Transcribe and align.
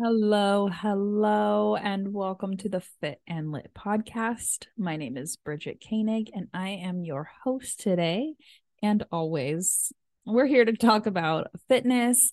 Hello, 0.00 0.68
hello, 0.72 1.74
and 1.74 2.14
welcome 2.14 2.56
to 2.58 2.68
the 2.68 2.80
Fit 2.80 3.20
and 3.26 3.50
Lit 3.50 3.72
podcast. 3.74 4.66
My 4.76 4.94
name 4.94 5.16
is 5.16 5.36
Bridgette 5.44 5.80
Koenig, 5.84 6.30
and 6.32 6.46
I 6.54 6.68
am 6.68 7.02
your 7.02 7.28
host 7.42 7.80
today. 7.80 8.34
And 8.80 9.04
always, 9.10 9.92
we're 10.24 10.46
here 10.46 10.64
to 10.64 10.74
talk 10.74 11.06
about 11.06 11.48
fitness, 11.68 12.30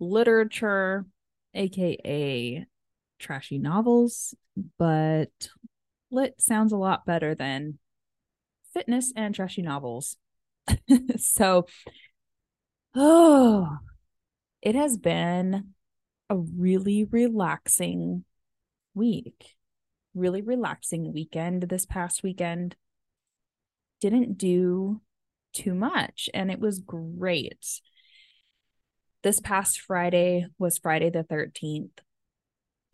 literature, 0.00 1.06
aka 1.54 2.66
trashy 3.20 3.58
novels, 3.58 4.34
but 4.76 5.48
lit 6.10 6.34
sounds 6.40 6.72
a 6.72 6.76
lot 6.76 7.06
better 7.06 7.36
than 7.36 7.78
fitness 8.74 9.12
and 9.14 9.32
trashy 9.32 9.62
novels. 9.62 10.16
so, 11.18 11.66
oh, 12.96 13.76
it 14.60 14.74
has 14.74 14.96
been 14.96 15.74
a 16.28 16.36
really 16.36 17.04
relaxing 17.04 18.24
week. 18.94 19.54
Really 20.14 20.42
relaxing 20.42 21.12
weekend 21.12 21.64
this 21.64 21.86
past 21.86 22.22
weekend. 22.22 22.76
Didn't 24.00 24.38
do 24.38 25.00
too 25.52 25.74
much 25.74 26.28
and 26.34 26.50
it 26.50 26.60
was 26.60 26.80
great. 26.80 27.80
This 29.22 29.40
past 29.40 29.80
Friday 29.80 30.46
was 30.58 30.78
Friday 30.78 31.10
the 31.10 31.24
13th 31.24 31.90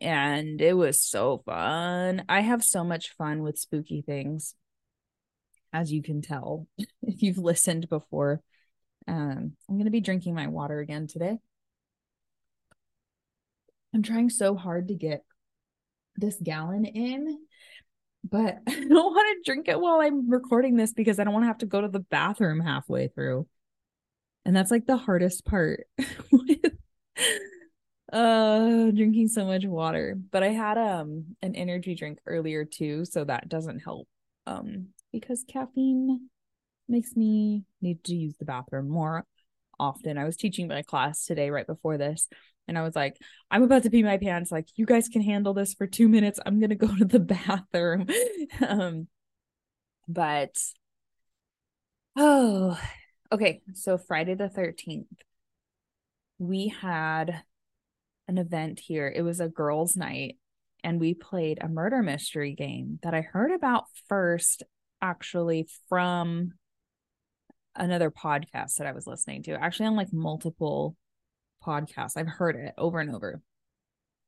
and 0.01 0.61
it 0.61 0.73
was 0.73 1.01
so 1.01 1.41
fun. 1.45 2.23
I 2.27 2.41
have 2.41 2.63
so 2.63 2.83
much 2.83 3.13
fun 3.17 3.41
with 3.41 3.57
spooky 3.57 4.01
things 4.01 4.55
as 5.71 5.91
you 5.91 6.03
can 6.03 6.21
tell 6.21 6.67
if 6.77 7.21
you've 7.23 7.37
listened 7.37 7.89
before. 7.89 8.41
Um, 9.07 9.53
I'm 9.67 9.75
going 9.75 9.85
to 9.85 9.91
be 9.91 10.01
drinking 10.01 10.35
my 10.35 10.47
water 10.47 10.79
again 10.79 11.07
today. 11.07 11.37
I'm 13.93 14.03
trying 14.03 14.29
so 14.29 14.55
hard 14.55 14.87
to 14.87 14.95
get 14.95 15.23
this 16.15 16.37
gallon 16.41 16.85
in, 16.85 17.37
but 18.29 18.57
I 18.67 18.73
don't 18.73 18.89
want 18.89 19.37
to 19.37 19.51
drink 19.51 19.67
it 19.67 19.79
while 19.79 19.99
I'm 20.01 20.29
recording 20.29 20.75
this 20.75 20.93
because 20.93 21.19
I 21.19 21.23
don't 21.23 21.33
want 21.33 21.43
to 21.43 21.47
have 21.47 21.59
to 21.59 21.65
go 21.65 21.81
to 21.81 21.87
the 21.87 21.99
bathroom 21.99 22.59
halfway 22.59 23.07
through. 23.07 23.47
And 24.45 24.55
that's 24.55 24.71
like 24.71 24.85
the 24.85 24.97
hardest 24.97 25.45
part 25.45 25.87
with 26.31 26.59
uh 28.11 28.91
drinking 28.91 29.29
so 29.29 29.45
much 29.45 29.65
water. 29.65 30.17
But 30.31 30.43
I 30.43 30.49
had 30.49 30.77
um 30.77 31.35
an 31.41 31.55
energy 31.55 31.95
drink 31.95 32.19
earlier 32.25 32.65
too, 32.65 33.05
so 33.05 33.23
that 33.23 33.47
doesn't 33.47 33.79
help. 33.79 34.07
Um 34.45 34.87
because 35.11 35.45
caffeine 35.47 36.29
makes 36.89 37.15
me 37.15 37.63
need 37.81 38.03
to 38.05 38.15
use 38.15 38.35
the 38.37 38.45
bathroom 38.45 38.89
more 38.89 39.25
often. 39.79 40.17
I 40.17 40.25
was 40.25 40.35
teaching 40.35 40.67
my 40.67 40.81
class 40.81 41.25
today 41.25 41.49
right 41.49 41.65
before 41.65 41.97
this 41.97 42.27
and 42.67 42.77
I 42.77 42.81
was 42.81 42.95
like, 42.95 43.17
I'm 43.51 43.63
about 43.63 43.83
to 43.83 43.89
pee 43.89 44.03
my 44.03 44.17
pants. 44.17 44.51
Like, 44.51 44.67
you 44.75 44.85
guys 44.85 45.09
can 45.09 45.21
handle 45.21 45.53
this 45.53 45.73
for 45.73 45.87
two 45.87 46.07
minutes. 46.07 46.39
I'm 46.45 46.59
gonna 46.59 46.75
go 46.75 46.87
to 46.95 47.05
the 47.05 47.19
bathroom. 47.19 48.07
um, 48.67 49.07
but 50.07 50.55
oh, 52.15 52.79
okay. 53.31 53.61
So 53.73 53.97
Friday 53.97 54.35
the 54.35 54.49
13th, 54.49 55.05
we 56.39 56.67
had 56.67 57.43
an 58.27 58.37
event 58.37 58.79
here. 58.79 59.11
It 59.13 59.21
was 59.21 59.39
a 59.39 59.49
girls' 59.49 59.95
night, 59.95 60.37
and 60.83 60.99
we 60.99 61.13
played 61.13 61.59
a 61.61 61.67
murder 61.67 62.01
mystery 62.01 62.53
game 62.53 62.99
that 63.03 63.13
I 63.13 63.21
heard 63.21 63.51
about 63.51 63.85
first, 64.07 64.63
actually, 65.01 65.67
from 65.89 66.53
another 67.75 68.11
podcast 68.11 68.75
that 68.75 68.87
I 68.87 68.91
was 68.91 69.07
listening 69.07 69.43
to, 69.43 69.53
actually 69.53 69.87
on 69.87 69.95
like 69.95 70.13
multiple 70.13 70.95
podcasts. 71.65 72.17
I've 72.17 72.27
heard 72.27 72.55
it 72.55 72.73
over 72.77 72.99
and 72.99 73.15
over, 73.15 73.41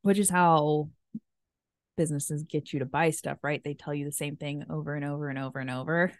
which 0.01 0.19
is 0.19 0.29
how 0.29 0.89
businesses 1.97 2.43
get 2.43 2.73
you 2.73 2.79
to 2.79 2.85
buy 2.85 3.09
stuff, 3.09 3.37
right? 3.41 3.63
They 3.63 3.73
tell 3.73 3.93
you 3.93 4.05
the 4.05 4.11
same 4.11 4.35
thing 4.35 4.65
over 4.69 4.95
and 4.95 5.05
over 5.05 5.29
and 5.29 5.39
over 5.39 5.59
and 5.59 5.69
over. 5.69 6.11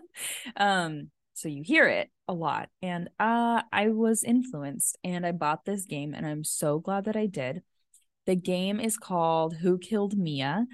um, 0.56 1.10
so 1.36 1.48
you 1.48 1.62
hear 1.62 1.86
it 1.86 2.10
a 2.28 2.32
lot. 2.32 2.70
And 2.82 3.08
uh 3.20 3.62
I 3.70 3.88
was 3.88 4.24
influenced 4.24 4.98
and 5.04 5.26
I 5.26 5.32
bought 5.32 5.64
this 5.64 5.84
game 5.84 6.14
and 6.14 6.26
I'm 6.26 6.44
so 6.44 6.78
glad 6.78 7.04
that 7.04 7.16
I 7.16 7.26
did. 7.26 7.62
The 8.24 8.36
game 8.36 8.80
is 8.80 8.96
called 8.96 9.56
Who 9.56 9.78
Killed 9.78 10.16
Mia 10.16 10.66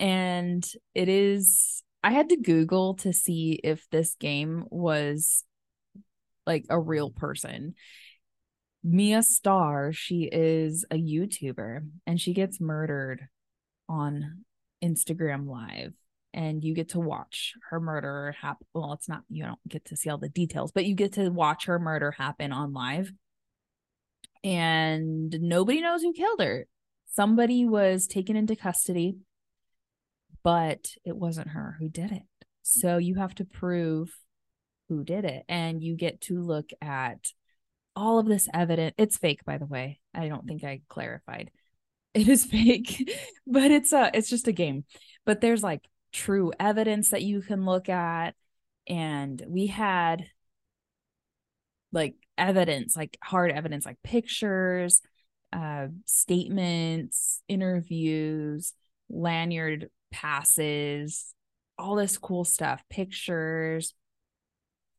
and 0.00 0.66
it 0.94 1.08
is 1.08 1.82
I 2.02 2.12
had 2.12 2.30
to 2.30 2.36
Google 2.36 2.94
to 2.96 3.12
see 3.12 3.60
if 3.62 3.86
this 3.90 4.14
game 4.14 4.64
was 4.70 5.44
like 6.46 6.64
a 6.70 6.80
real 6.80 7.10
person. 7.10 7.74
Mia 8.84 9.22
Starr, 9.22 9.92
she 9.92 10.28
is 10.30 10.84
a 10.90 10.96
YouTuber 10.96 11.88
and 12.06 12.20
she 12.20 12.32
gets 12.32 12.60
murdered 12.60 13.26
on 13.88 14.44
Instagram 14.82 15.48
Live. 15.48 15.94
And 16.34 16.62
you 16.62 16.74
get 16.74 16.90
to 16.90 17.00
watch 17.00 17.54
her 17.70 17.80
murder 17.80 18.34
happen. 18.40 18.66
Well, 18.74 18.92
it's 18.92 19.08
not, 19.08 19.22
you 19.30 19.44
don't 19.44 19.58
get 19.66 19.86
to 19.86 19.96
see 19.96 20.10
all 20.10 20.18
the 20.18 20.28
details, 20.28 20.72
but 20.72 20.84
you 20.84 20.94
get 20.94 21.14
to 21.14 21.30
watch 21.30 21.64
her 21.64 21.78
murder 21.78 22.12
happen 22.12 22.52
on 22.52 22.72
live. 22.72 23.10
And 24.44 25.34
nobody 25.40 25.80
knows 25.80 26.02
who 26.02 26.12
killed 26.12 26.40
her. 26.40 26.66
Somebody 27.06 27.64
was 27.64 28.06
taken 28.06 28.36
into 28.36 28.54
custody, 28.54 29.16
but 30.44 30.90
it 31.04 31.16
wasn't 31.16 31.48
her 31.48 31.76
who 31.80 31.88
did 31.88 32.12
it. 32.12 32.22
So 32.62 32.98
you 32.98 33.16
have 33.16 33.34
to 33.36 33.44
prove 33.44 34.14
who 34.88 35.02
did 35.02 35.24
it. 35.24 35.44
And 35.48 35.82
you 35.82 35.96
get 35.96 36.20
to 36.22 36.40
look 36.40 36.70
at 36.80 37.32
all 37.98 38.20
of 38.20 38.26
this 38.26 38.48
evidence. 38.54 38.94
It's 38.96 39.18
fake, 39.18 39.44
by 39.44 39.58
the 39.58 39.66
way. 39.66 39.98
I 40.14 40.28
don't 40.28 40.46
think 40.46 40.62
I 40.62 40.82
clarified. 40.88 41.50
It 42.14 42.28
is 42.28 42.44
fake, 42.56 43.10
but 43.46 43.72
it's 43.72 43.92
a 43.92 44.10
it's 44.14 44.30
just 44.30 44.46
a 44.46 44.52
game. 44.52 44.84
But 45.26 45.40
there's 45.40 45.64
like 45.64 45.84
true 46.12 46.52
evidence 46.60 47.10
that 47.10 47.22
you 47.22 47.42
can 47.42 47.64
look 47.64 47.88
at. 47.88 48.36
And 48.86 49.42
we 49.48 49.66
had 49.66 50.26
like 51.90 52.14
evidence, 52.38 52.96
like 52.96 53.18
hard 53.22 53.50
evidence, 53.50 53.84
like 53.84 53.98
pictures, 54.04 55.02
uh, 55.52 55.88
statements, 56.04 57.42
interviews, 57.48 58.74
lanyard 59.10 59.90
passes, 60.12 61.34
all 61.76 61.96
this 61.96 62.16
cool 62.16 62.44
stuff, 62.44 62.82
pictures, 62.88 63.92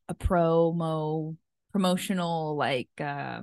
a 0.10 0.16
promo 0.16 1.38
promotional 1.72 2.56
like 2.56 2.90
uh 3.00 3.42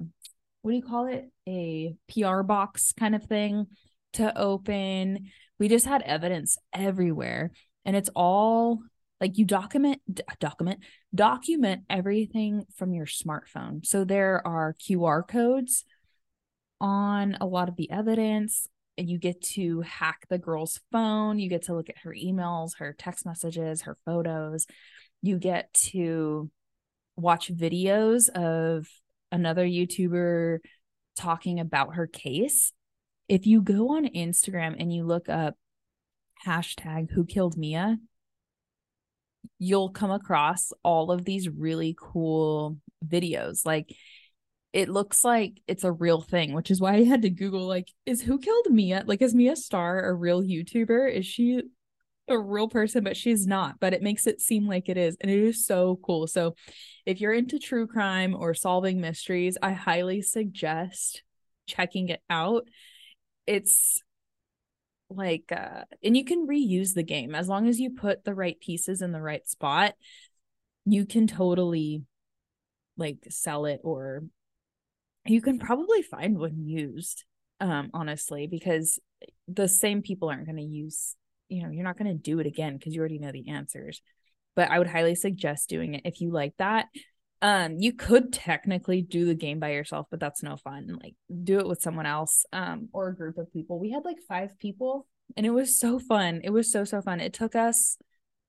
what 0.62 0.72
do 0.72 0.76
you 0.78 0.82
call 0.82 1.06
it? 1.06 1.30
A 1.48 1.94
pr 2.12 2.42
box 2.42 2.92
kind 2.92 3.14
of 3.14 3.22
thing 3.24 3.68
to 4.14 4.36
open. 4.36 5.30
We 5.60 5.68
just 5.68 5.86
had 5.86 6.02
evidence 6.02 6.58
everywhere 6.72 7.52
and 7.84 7.94
it's 7.94 8.10
all 8.16 8.80
like 9.20 9.38
you 9.38 9.44
document 9.44 10.00
document 10.40 10.80
document 11.14 11.82
everything 11.88 12.64
from 12.74 12.92
your 12.92 13.06
smartphone. 13.06 13.86
So 13.86 14.04
there 14.04 14.44
are 14.44 14.74
qr 14.74 15.26
codes 15.26 15.84
on 16.80 17.38
a 17.40 17.46
lot 17.46 17.68
of 17.68 17.76
the 17.76 17.90
evidence 17.90 18.68
and 18.98 19.08
you 19.08 19.18
get 19.18 19.40
to 19.42 19.82
hack 19.82 20.26
the 20.28 20.38
girl's 20.38 20.80
phone. 20.90 21.38
You 21.38 21.48
get 21.48 21.62
to 21.66 21.74
look 21.74 21.88
at 21.88 21.98
her 21.98 22.12
emails 22.12 22.72
her 22.78 22.92
text 22.98 23.24
messages 23.24 23.82
her 23.82 23.96
photos. 24.04 24.66
You 25.22 25.38
get 25.38 25.72
to 25.92 26.50
watch 27.16 27.52
videos 27.52 28.28
of 28.30 28.86
another 29.32 29.66
YouTuber 29.66 30.58
talking 31.16 31.60
about 31.60 31.94
her 31.94 32.06
case. 32.06 32.72
If 33.28 33.46
you 33.46 33.62
go 33.62 33.96
on 33.96 34.06
Instagram 34.06 34.76
and 34.78 34.92
you 34.92 35.04
look 35.04 35.28
up 35.28 35.54
hashtag 36.46 37.10
who 37.10 37.24
killed 37.24 37.56
Mia, 37.56 37.98
you'll 39.58 39.90
come 39.90 40.10
across 40.10 40.72
all 40.82 41.10
of 41.10 41.24
these 41.24 41.48
really 41.48 41.96
cool 41.98 42.76
videos. 43.04 43.64
Like 43.64 43.94
it 44.72 44.90
looks 44.90 45.24
like 45.24 45.62
it's 45.66 45.84
a 45.84 45.92
real 45.92 46.20
thing, 46.20 46.52
which 46.52 46.70
is 46.70 46.82
why 46.82 46.96
I 46.96 47.04
had 47.04 47.22
to 47.22 47.30
Google 47.30 47.66
like, 47.66 47.90
is 48.04 48.20
who 48.20 48.38
killed 48.38 48.66
Mia? 48.70 49.04
Like, 49.06 49.22
is 49.22 49.34
Mia 49.34 49.56
Starr 49.56 50.06
a 50.06 50.14
real 50.14 50.42
YouTuber? 50.42 51.10
Is 51.10 51.24
she 51.24 51.62
a 52.28 52.38
real 52.38 52.68
person, 52.68 53.04
but 53.04 53.16
she's 53.16 53.46
not, 53.46 53.78
but 53.80 53.94
it 53.94 54.02
makes 54.02 54.26
it 54.26 54.40
seem 54.40 54.66
like 54.66 54.88
it 54.88 54.96
is. 54.96 55.16
And 55.20 55.30
it 55.30 55.38
is 55.38 55.66
so 55.66 55.98
cool. 56.02 56.26
So 56.26 56.54
if 57.04 57.20
you're 57.20 57.32
into 57.32 57.58
true 57.58 57.86
crime 57.86 58.34
or 58.34 58.54
solving 58.54 59.00
mysteries, 59.00 59.56
I 59.62 59.72
highly 59.72 60.22
suggest 60.22 61.22
checking 61.66 62.08
it 62.08 62.20
out. 62.28 62.64
It's 63.46 64.02
like 65.08 65.52
uh 65.52 65.82
and 66.02 66.16
you 66.16 66.24
can 66.24 66.48
reuse 66.48 66.94
the 66.94 67.02
game 67.02 67.34
as 67.34 67.48
long 67.48 67.68
as 67.68 67.78
you 67.78 67.90
put 67.90 68.24
the 68.24 68.34
right 68.34 68.58
pieces 68.58 69.02
in 69.02 69.12
the 69.12 69.20
right 69.20 69.46
spot 69.46 69.94
you 70.84 71.06
can 71.06 71.26
totally 71.26 72.02
like 72.96 73.18
sell 73.28 73.66
it 73.66 73.80
or 73.84 74.24
you 75.24 75.40
can 75.40 75.58
probably 75.58 76.02
find 76.02 76.38
one 76.38 76.66
used 76.66 77.24
um 77.60 77.90
honestly 77.94 78.48
because 78.48 78.98
the 79.46 79.68
same 79.68 80.02
people 80.02 80.28
aren't 80.28 80.46
going 80.46 80.56
to 80.56 80.62
use 80.62 81.14
you 81.48 81.62
know, 81.62 81.70
you're 81.70 81.84
not 81.84 81.98
going 81.98 82.10
to 82.10 82.22
do 82.22 82.38
it 82.38 82.46
again 82.46 82.76
because 82.76 82.94
you 82.94 83.00
already 83.00 83.18
know 83.18 83.32
the 83.32 83.48
answers. 83.48 84.00
But 84.54 84.70
I 84.70 84.78
would 84.78 84.88
highly 84.88 85.14
suggest 85.14 85.68
doing 85.68 85.94
it 85.94 86.02
if 86.04 86.20
you 86.20 86.30
like 86.30 86.54
that. 86.58 86.86
Um, 87.42 87.76
you 87.78 87.92
could 87.92 88.32
technically 88.32 89.02
do 89.02 89.26
the 89.26 89.34
game 89.34 89.60
by 89.60 89.72
yourself, 89.72 90.06
but 90.10 90.20
that's 90.20 90.42
no 90.42 90.56
fun. 90.56 90.98
Like 91.02 91.14
do 91.44 91.58
it 91.58 91.68
with 91.68 91.82
someone 91.82 92.06
else, 92.06 92.44
um, 92.52 92.88
or 92.92 93.08
a 93.08 93.16
group 93.16 93.36
of 93.36 93.52
people. 93.52 93.78
We 93.78 93.90
had 93.90 94.04
like 94.04 94.16
five 94.26 94.58
people 94.58 95.06
and 95.36 95.44
it 95.44 95.50
was 95.50 95.78
so 95.78 95.98
fun. 95.98 96.40
It 96.44 96.50
was 96.50 96.70
so 96.70 96.84
so 96.84 97.02
fun. 97.02 97.20
It 97.20 97.34
took 97.34 97.54
us 97.54 97.98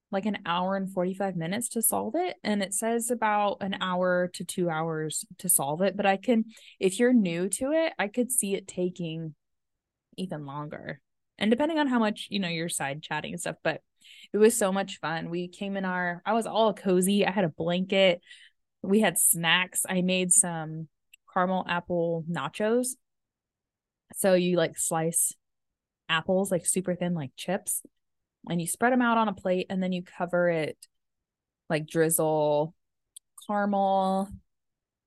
like 0.10 0.26
an 0.26 0.38
hour 0.46 0.78
and 0.78 0.90
45 0.92 1.36
minutes 1.36 1.68
to 1.70 1.82
solve 1.82 2.14
it 2.16 2.38
and 2.42 2.64
it 2.64 2.74
says 2.74 3.12
about 3.12 3.58
an 3.60 3.76
hour 3.82 4.30
to 4.36 4.46
2 4.46 4.70
hours 4.70 5.26
to 5.40 5.50
solve 5.50 5.82
it, 5.82 5.98
but 5.98 6.06
I 6.06 6.16
can 6.16 6.46
if 6.80 6.98
you're 6.98 7.14
new 7.14 7.50
to 7.50 7.74
it, 7.74 7.92
I 8.00 8.08
could 8.08 8.32
see 8.32 8.56
it 8.56 8.68
taking 8.68 9.36
even 10.18 10.46
longer. 10.46 11.02
And 11.40 11.52
depending 11.52 11.80
on 11.80 11.88
how 11.88 12.00
much, 12.00 12.28
you 12.30 12.40
know, 12.40 12.48
you're 12.48 12.70
side 12.70 13.02
chatting 13.02 13.34
and 13.34 13.40
stuff, 13.40 13.58
but 13.64 13.82
it 14.34 14.38
was 14.38 14.58
so 14.58 14.72
much 14.72 15.00
fun. 15.00 15.30
We 15.30 15.48
came 15.48 15.78
in 15.78 15.86
our 15.86 16.22
I 16.26 16.34
was 16.34 16.48
all 16.48 16.74
cozy. 16.74 17.26
I 17.26 17.32
had 17.32 17.46
a 17.46 17.50
blanket 17.50 18.22
we 18.82 19.02
had 19.02 19.18
snacks. 19.18 19.86
I 19.88 20.02
made 20.02 20.32
some 20.32 20.88
caramel 21.34 21.66
apple 21.68 22.26
nachos. 22.30 22.90
So 24.14 24.34
you 24.34 24.58
like 24.58 24.78
slice 24.78 25.34
apples 26.10 26.52
like 26.52 26.66
super 26.66 26.96
thin, 26.96 27.14
like 27.14 27.32
chips, 27.36 27.84
and 28.50 28.62
you 28.62 28.68
spread 28.68 28.94
them 28.94 29.02
out 29.02 29.18
on 29.18 29.28
a 29.28 29.34
plate, 29.34 29.68
and 29.70 29.84
then 29.84 29.92
you 29.92 30.04
cover 30.04 30.50
it 30.50 30.78
like 31.70 31.88
drizzle 31.88 32.74
caramel. 33.46 34.30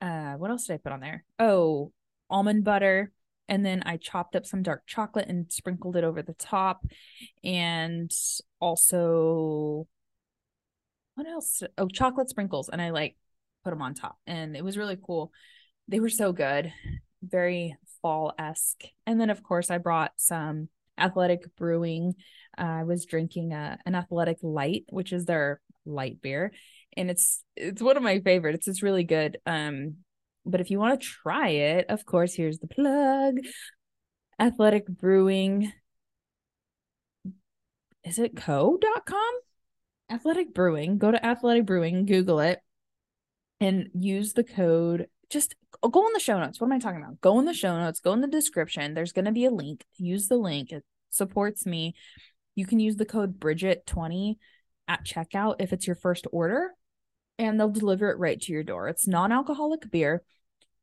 Uh, 0.00 0.34
what 0.34 0.50
else 0.50 0.66
did 0.66 0.74
I 0.74 0.78
put 0.78 0.92
on 0.92 1.00
there? 1.00 1.24
Oh, 1.38 1.92
almond 2.28 2.64
butter. 2.64 3.12
And 3.50 3.66
then 3.66 3.82
I 3.84 3.96
chopped 3.96 4.36
up 4.36 4.46
some 4.46 4.62
dark 4.62 4.84
chocolate 4.86 5.26
and 5.28 5.50
sprinkled 5.50 5.96
it 5.96 6.04
over 6.04 6.22
the 6.22 6.34
top. 6.34 6.86
And 7.42 8.10
also, 8.60 9.88
what 11.16 11.26
else? 11.26 11.62
Oh, 11.76 11.88
chocolate 11.88 12.30
sprinkles. 12.30 12.68
And 12.68 12.80
I 12.80 12.90
like 12.90 13.16
put 13.64 13.70
them 13.70 13.82
on 13.82 13.94
top. 13.94 14.18
And 14.24 14.56
it 14.56 14.64
was 14.64 14.78
really 14.78 14.96
cool. 15.04 15.32
They 15.88 15.98
were 15.98 16.08
so 16.08 16.32
good, 16.32 16.72
very 17.22 17.76
fall 18.00 18.32
esque. 18.38 18.84
And 19.04 19.20
then, 19.20 19.30
of 19.30 19.42
course, 19.42 19.68
I 19.68 19.78
brought 19.78 20.12
some 20.16 20.68
athletic 20.96 21.56
brewing. 21.56 22.14
Uh, 22.56 22.62
I 22.62 22.84
was 22.84 23.04
drinking 23.04 23.52
a, 23.52 23.78
an 23.84 23.96
athletic 23.96 24.38
light, 24.42 24.84
which 24.90 25.12
is 25.12 25.24
their 25.24 25.60
light 25.84 26.22
beer. 26.22 26.52
And 26.96 27.10
it's 27.10 27.42
it's 27.56 27.82
one 27.82 27.96
of 27.96 28.02
my 28.04 28.20
favorites. 28.20 28.58
It's, 28.58 28.68
it's 28.68 28.82
really 28.82 29.04
good. 29.04 29.38
Um, 29.44 29.96
but 30.44 30.60
if 30.60 30.70
you 30.70 30.78
want 30.78 31.00
to 31.00 31.06
try 31.06 31.48
it, 31.48 31.86
of 31.88 32.04
course, 32.04 32.34
here's 32.34 32.58
the 32.58 32.66
plug. 32.66 33.38
Athletic 34.38 34.86
Brewing. 34.86 35.72
Is 38.04 38.18
it 38.18 38.36
co.com? 38.36 39.32
Athletic 40.10 40.54
Brewing. 40.54 40.98
Go 40.98 41.10
to 41.10 41.24
Athletic 41.24 41.66
Brewing, 41.66 42.06
Google 42.06 42.40
it 42.40 42.60
and 43.60 43.90
use 43.94 44.32
the 44.32 44.44
code 44.44 45.06
just 45.30 45.54
go 45.80 46.06
in 46.06 46.12
the 46.12 46.20
show 46.20 46.38
notes. 46.38 46.60
What 46.60 46.66
am 46.66 46.72
I 46.72 46.78
talking 46.80 47.00
about? 47.00 47.20
Go 47.20 47.38
in 47.38 47.46
the 47.46 47.54
show 47.54 47.78
notes, 47.78 48.00
go 48.00 48.12
in 48.12 48.20
the 48.20 48.26
description. 48.26 48.94
There's 48.94 49.12
going 49.12 49.26
to 49.26 49.32
be 49.32 49.44
a 49.44 49.50
link. 49.50 49.84
Use 49.96 50.26
the 50.26 50.36
link. 50.36 50.72
It 50.72 50.84
supports 51.10 51.64
me. 51.64 51.94
You 52.56 52.66
can 52.66 52.80
use 52.80 52.96
the 52.96 53.06
code 53.06 53.38
Bridgette20 53.38 54.36
at 54.88 55.04
checkout 55.04 55.56
if 55.60 55.72
it's 55.72 55.86
your 55.86 55.94
first 55.94 56.26
order, 56.32 56.72
and 57.40 57.58
they'll 57.58 57.70
deliver 57.70 58.10
it 58.10 58.18
right 58.18 58.38
to 58.38 58.52
your 58.52 58.62
door. 58.62 58.88
It's 58.88 59.08
non 59.08 59.32
alcoholic 59.32 59.90
beer 59.90 60.22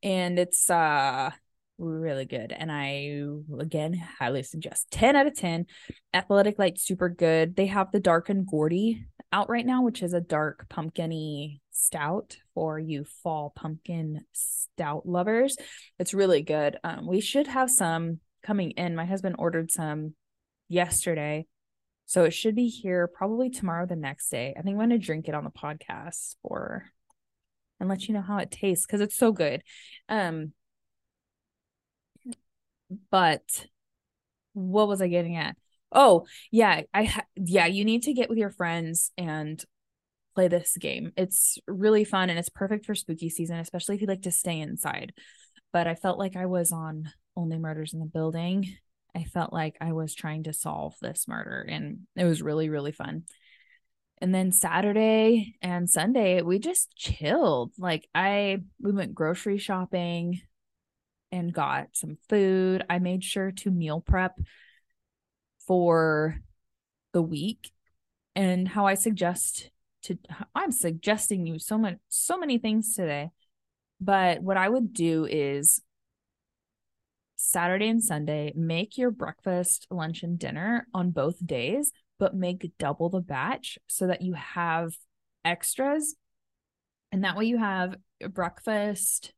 and 0.01 0.39
it's 0.39 0.69
uh 0.69 1.29
really 1.77 2.25
good. 2.25 2.51
And 2.51 2.71
I 2.71 3.11
again 3.59 3.93
highly 4.19 4.41
suggest 4.41 4.89
10 4.91 5.15
out 5.15 5.27
of 5.27 5.35
10. 5.35 5.67
Athletic 6.13 6.57
Light, 6.57 6.79
super 6.79 7.09
good. 7.09 7.55
They 7.55 7.67
have 7.67 7.91
the 7.91 7.99
dark 7.99 8.29
and 8.29 8.47
Gourdy 8.47 9.03
out 9.31 9.49
right 9.49 9.65
now, 9.65 9.83
which 9.83 10.01
is 10.01 10.13
a 10.13 10.21
dark 10.21 10.67
pumpkiny 10.67 11.61
stout 11.69 12.37
for 12.55 12.79
you 12.79 13.05
fall 13.21 13.53
pumpkin 13.55 14.25
stout 14.31 15.05
lovers. 15.05 15.57
It's 15.99 16.15
really 16.15 16.41
good. 16.41 16.77
Um, 16.83 17.05
we 17.05 17.21
should 17.21 17.45
have 17.45 17.69
some 17.69 18.19
coming 18.41 18.71
in. 18.71 18.95
My 18.95 19.05
husband 19.05 19.35
ordered 19.37 19.69
some 19.69 20.15
yesterday. 20.69 21.45
So 22.07 22.23
it 22.23 22.33
should 22.33 22.55
be 22.55 22.69
here 22.69 23.07
probably 23.07 23.49
tomorrow, 23.49 23.85
the 23.85 23.95
next 23.95 24.29
day. 24.29 24.55
I 24.57 24.61
think 24.61 24.73
I'm 24.73 24.77
going 24.77 24.89
to 24.91 24.97
drink 24.97 25.27
it 25.27 25.35
on 25.35 25.43
the 25.43 25.49
podcast 25.49 26.35
for 26.41 26.85
and 27.79 27.89
let 27.89 28.07
you 28.07 28.13
know 28.13 28.21
how 28.21 28.37
it 28.37 28.49
tastes 28.49 28.85
because 28.85 29.01
it's 29.01 29.17
so 29.17 29.31
good. 29.31 29.61
Um, 30.09 30.53
but 33.11 33.67
what 34.53 34.87
was 34.87 35.01
I 35.01 35.09
getting 35.09 35.35
at? 35.35 35.57
Oh, 35.91 36.25
yeah, 36.49 36.81
I 36.93 37.03
ha- 37.03 37.25
yeah, 37.35 37.65
you 37.65 37.85
need 37.85 38.03
to 38.03 38.13
get 38.13 38.29
with 38.29 38.37
your 38.37 38.51
friends 38.51 39.11
and 39.17 39.61
play 40.33 40.47
this 40.47 40.77
game. 40.77 41.11
It's 41.17 41.57
really 41.67 42.03
fun 42.05 42.29
and 42.29 42.39
it's 42.39 42.49
perfect 42.49 42.85
for 42.85 42.95
spooky 42.95 43.29
season, 43.29 43.57
especially 43.57 43.95
if 43.95 44.01
you 44.01 44.07
like 44.07 44.21
to 44.23 44.31
stay 44.31 44.59
inside. 44.59 45.13
But 45.73 45.87
I 45.87 45.95
felt 45.95 46.19
like 46.19 46.35
I 46.35 46.45
was 46.45 46.71
on 46.71 47.11
Only 47.35 47.57
Murders 47.57 47.93
in 47.93 47.99
the 47.99 48.05
Building. 48.05 48.77
I 49.15 49.23
felt 49.23 49.51
like 49.51 49.77
I 49.81 49.93
was 49.93 50.13
trying 50.13 50.43
to 50.43 50.53
solve 50.53 50.95
this 51.01 51.27
murder 51.27 51.65
and 51.67 52.01
it 52.15 52.25
was 52.25 52.41
really 52.41 52.69
really 52.69 52.91
fun. 52.91 53.23
And 54.19 54.33
then 54.33 54.51
Saturday 54.51 55.55
and 55.61 55.89
Sunday 55.89 56.41
we 56.41 56.59
just 56.59 56.95
chilled. 56.95 57.73
Like 57.77 58.07
I 58.15 58.59
we 58.79 58.91
went 58.91 59.15
grocery 59.15 59.57
shopping 59.57 60.41
and 61.31 61.53
got 61.53 61.89
some 61.93 62.17
food. 62.29 62.85
I 62.89 62.99
made 62.99 63.23
sure 63.23 63.51
to 63.51 63.71
meal 63.71 64.01
prep 64.01 64.39
for 65.67 66.39
the 67.13 67.21
week 67.21 67.71
and 68.35 68.67
how 68.67 68.85
I 68.85 68.93
suggest 68.93 69.69
to 70.03 70.17
I'm 70.55 70.71
suggesting 70.71 71.45
you 71.45 71.59
so 71.59 71.77
much 71.77 71.97
so 72.07 72.37
many 72.37 72.57
things 72.57 72.95
today. 72.95 73.31
But 73.99 74.41
what 74.41 74.57
I 74.57 74.69
would 74.69 74.93
do 74.93 75.25
is 75.25 75.81
Saturday 77.47 77.87
and 77.87 78.03
Sunday, 78.03 78.53
make 78.55 78.97
your 78.97 79.11
breakfast, 79.11 79.87
lunch, 79.89 80.23
and 80.23 80.37
dinner 80.37 80.87
on 80.93 81.11
both 81.11 81.45
days, 81.45 81.91
but 82.19 82.35
make 82.35 82.71
double 82.77 83.09
the 83.09 83.21
batch 83.21 83.77
so 83.87 84.07
that 84.07 84.21
you 84.21 84.33
have 84.33 84.93
extras. 85.45 86.15
And 87.11 87.23
that 87.23 87.37
way 87.37 87.45
you 87.45 87.57
have 87.57 87.95
breakfast 88.29 89.33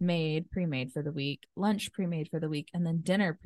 made, 0.00 0.50
pre 0.50 0.66
made 0.66 0.92
for 0.92 1.02
the 1.02 1.12
week, 1.12 1.44
lunch 1.56 1.92
pre 1.92 2.06
made 2.06 2.28
for 2.30 2.40
the 2.40 2.48
week, 2.48 2.68
and 2.74 2.84
then 2.84 3.00
dinner 3.02 3.38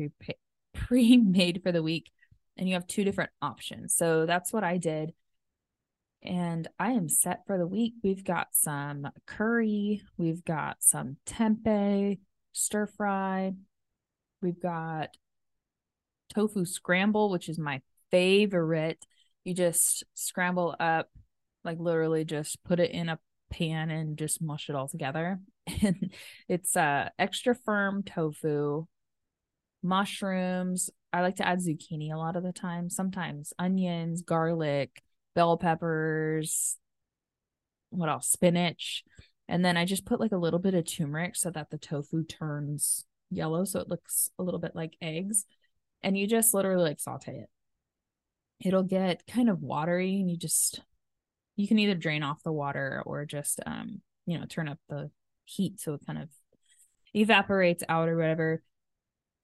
pre 0.72 1.16
made 1.18 1.60
for 1.62 1.72
the 1.72 1.82
week 1.82 2.10
and 2.56 2.68
you 2.68 2.74
have 2.74 2.86
two 2.86 3.04
different 3.04 3.30
options. 3.42 3.94
So 3.94 4.26
that's 4.26 4.52
what 4.52 4.64
I 4.64 4.78
did. 4.78 5.12
And 6.22 6.66
I 6.78 6.92
am 6.92 7.08
set 7.08 7.46
for 7.46 7.58
the 7.58 7.66
week. 7.66 7.94
We've 8.02 8.24
got 8.24 8.48
some 8.52 9.08
curry, 9.26 10.02
we've 10.16 10.44
got 10.44 10.78
some 10.80 11.18
tempeh, 11.26 12.18
stir 12.52 12.86
fry, 12.86 13.52
we've 14.42 14.60
got 14.60 15.16
tofu 16.34 16.64
scramble, 16.64 17.30
which 17.30 17.49
is 17.49 17.58
my 17.58 17.80
favorite. 18.11 19.04
You 19.44 19.54
just 19.54 20.04
scramble 20.14 20.75
up, 20.78 21.08
like 21.64 21.78
literally 21.78 22.25
just 22.25 22.62
put 22.64 22.80
it 22.80 22.90
in 22.90 23.08
a 23.08 23.18
pan 23.50 23.90
and 23.90 24.18
just 24.18 24.42
mush 24.42 24.68
it 24.68 24.76
all 24.76 24.88
together. 24.88 25.40
And 25.82 26.12
it's 26.49 26.76
uh 26.76 27.08
extra 27.18 27.52
firm 27.52 28.04
tofu, 28.04 28.87
mushrooms, 29.82 30.90
I 31.16 31.22
like 31.22 31.37
to 31.37 31.46
add 31.49 31.61
zucchini 31.61 32.12
a 32.12 32.18
lot 32.18 32.37
of 32.37 32.42
the 32.42 32.52
time. 32.52 32.90
Sometimes 32.90 33.54
onions, 33.58 34.20
garlic, 34.20 35.02
bell 35.34 35.56
peppers, 35.56 36.76
what 37.88 38.11
else? 38.11 38.28
Spinach. 38.28 39.02
And 39.49 39.64
then 39.64 39.78
I 39.78 39.87
just 39.87 40.04
put 40.04 40.20
like 40.20 40.32
a 40.32 40.37
little 40.37 40.58
bit 40.58 40.75
of 40.75 40.84
turmeric 40.84 41.37
so 41.37 41.50
that 41.50 41.70
the 41.70 41.78
tofu 41.78 42.22
turns 42.25 43.06
yellow 43.30 43.64
so 43.64 43.80
it 43.80 43.88
looks 43.88 44.30
a 44.38 44.42
little 44.42 44.61
bit 44.61 44.75
like 44.75 44.97
eggs. 45.00 45.45
And 46.02 46.16
you 46.16 46.26
just 46.26 46.54
literally 46.54 46.83
like 46.83 47.00
saute 47.00 47.38
it. 47.38 47.49
It'll 48.61 48.83
get 48.83 49.26
kind 49.26 49.49
of 49.49 49.62
watery 49.62 50.21
and 50.21 50.30
you 50.30 50.37
just 50.37 50.80
you 51.56 51.66
can 51.66 51.78
either 51.78 51.95
drain 51.95 52.23
off 52.23 52.42
the 52.42 52.52
water 52.52 53.02
or 53.06 53.25
just 53.25 53.61
um, 53.66 54.00
you 54.26 54.38
know, 54.38 54.45
turn 54.47 54.68
up 54.68 54.78
the 54.88 55.11
heat 55.45 55.80
so 55.80 55.95
it 55.95 56.06
kind 56.06 56.18
of 56.18 56.28
evaporates 57.14 57.83
out 57.88 58.09
or 58.09 58.16
whatever 58.16 58.62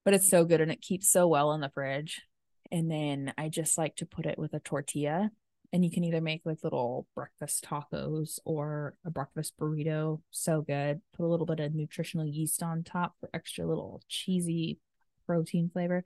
but 0.04 0.14
it's 0.14 0.28
so 0.28 0.44
good 0.44 0.60
and 0.60 0.72
it 0.72 0.80
keeps 0.80 1.10
so 1.10 1.26
well 1.26 1.52
in 1.52 1.60
the 1.60 1.70
fridge. 1.70 2.22
And 2.70 2.90
then 2.90 3.32
I 3.36 3.48
just 3.48 3.78
like 3.78 3.96
to 3.96 4.06
put 4.06 4.26
it 4.26 4.38
with 4.38 4.54
a 4.54 4.60
tortilla. 4.60 5.30
And 5.72 5.84
you 5.84 5.90
can 5.90 6.04
either 6.04 6.20
make 6.20 6.42
like 6.44 6.58
little 6.62 7.06
breakfast 7.14 7.64
tacos 7.64 8.38
or 8.44 8.94
a 9.06 9.10
breakfast 9.10 9.54
burrito. 9.58 10.20
So 10.30 10.60
good. 10.60 11.00
Put 11.16 11.24
a 11.24 11.28
little 11.28 11.46
bit 11.46 11.60
of 11.60 11.74
nutritional 11.74 12.26
yeast 12.26 12.62
on 12.62 12.82
top 12.82 13.14
for 13.20 13.30
extra 13.32 13.66
little 13.66 14.02
cheesy 14.08 14.78
protein 15.26 15.70
flavor. 15.72 16.04